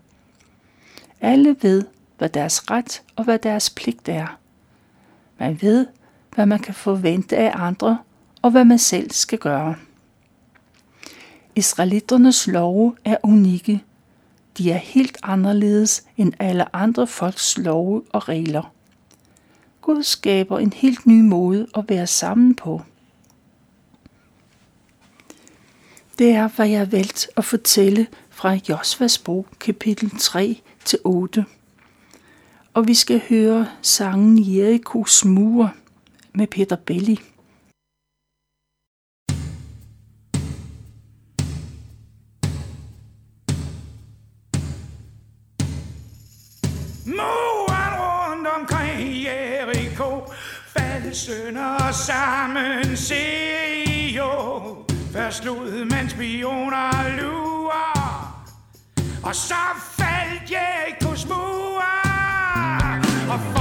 Alle 1.22 1.56
ved, 1.62 1.84
hvad 2.18 2.30
deres 2.30 2.72
ret 2.72 3.02
og 3.16 3.24
hvad 3.24 3.40
deres 3.40 3.70
pligt 3.70 4.10
er. 4.10 4.38
Man 5.40 5.62
ved, 5.62 5.88
hvad 6.36 6.46
man 6.46 6.60
kan 6.60 6.74
forvente 6.74 7.38
af 7.38 7.52
andre 7.56 7.98
og 8.42 8.52
hvad 8.52 8.66
man 8.66 8.80
selv 8.80 9.12
skal 9.12 9.40
gøre. 9.40 9.76
Israelitternes 11.56 12.48
love 12.48 12.96
er 13.06 13.18
unikke. 13.24 13.84
De 14.58 14.72
er 14.72 14.78
helt 14.78 15.18
anderledes 15.24 16.04
end 16.18 16.34
alle 16.40 16.76
andre 16.76 17.08
folks 17.08 17.58
love 17.58 18.04
og 18.10 18.30
regler. 18.30 18.74
Gud 19.82 20.04
skaber 20.04 20.60
en 20.60 20.74
helt 20.74 21.06
ny 21.06 21.22
måde 21.22 21.68
at 21.76 21.86
være 21.90 22.08
sammen 22.08 22.56
på. 22.56 22.82
Det 26.20 26.32
er, 26.32 26.48
hvad 26.48 26.68
jeg 26.68 26.92
valgt 26.92 27.30
at 27.38 27.46
fortælle 27.46 28.08
fra 28.30 28.58
Josvas 28.70 29.18
bog, 29.18 29.46
kapitel 29.60 30.12
3 30.20 30.62
til 30.86 31.00
8. 31.04 31.46
Og 32.74 32.88
vi 32.88 32.94
skal 32.94 33.22
høre 33.30 33.68
sangen 33.82 34.56
Jerikos 34.56 35.26
mur 35.26 35.74
med 36.34 36.48
Peter 36.48 36.76
Belli. 36.76 37.20
Moren 47.06 47.94
rundt 48.00 48.48
omkring 48.48 49.24
Jericho 49.24 50.34
Faldt 50.78 51.18
sønder 51.18 51.92
sammen, 51.92 52.98
se 52.98 53.16
jo 54.16 54.32
Først 55.14 55.46
lod 55.46 55.86
man 55.86 56.10
spioner 56.10 57.18
lurer 57.18 58.22
Og 59.24 59.36
så 59.36 59.56
faldt 59.98 60.52
Jerikos 60.52 61.28
mur. 61.28 61.84
Og 63.32 63.40
for 63.40 63.61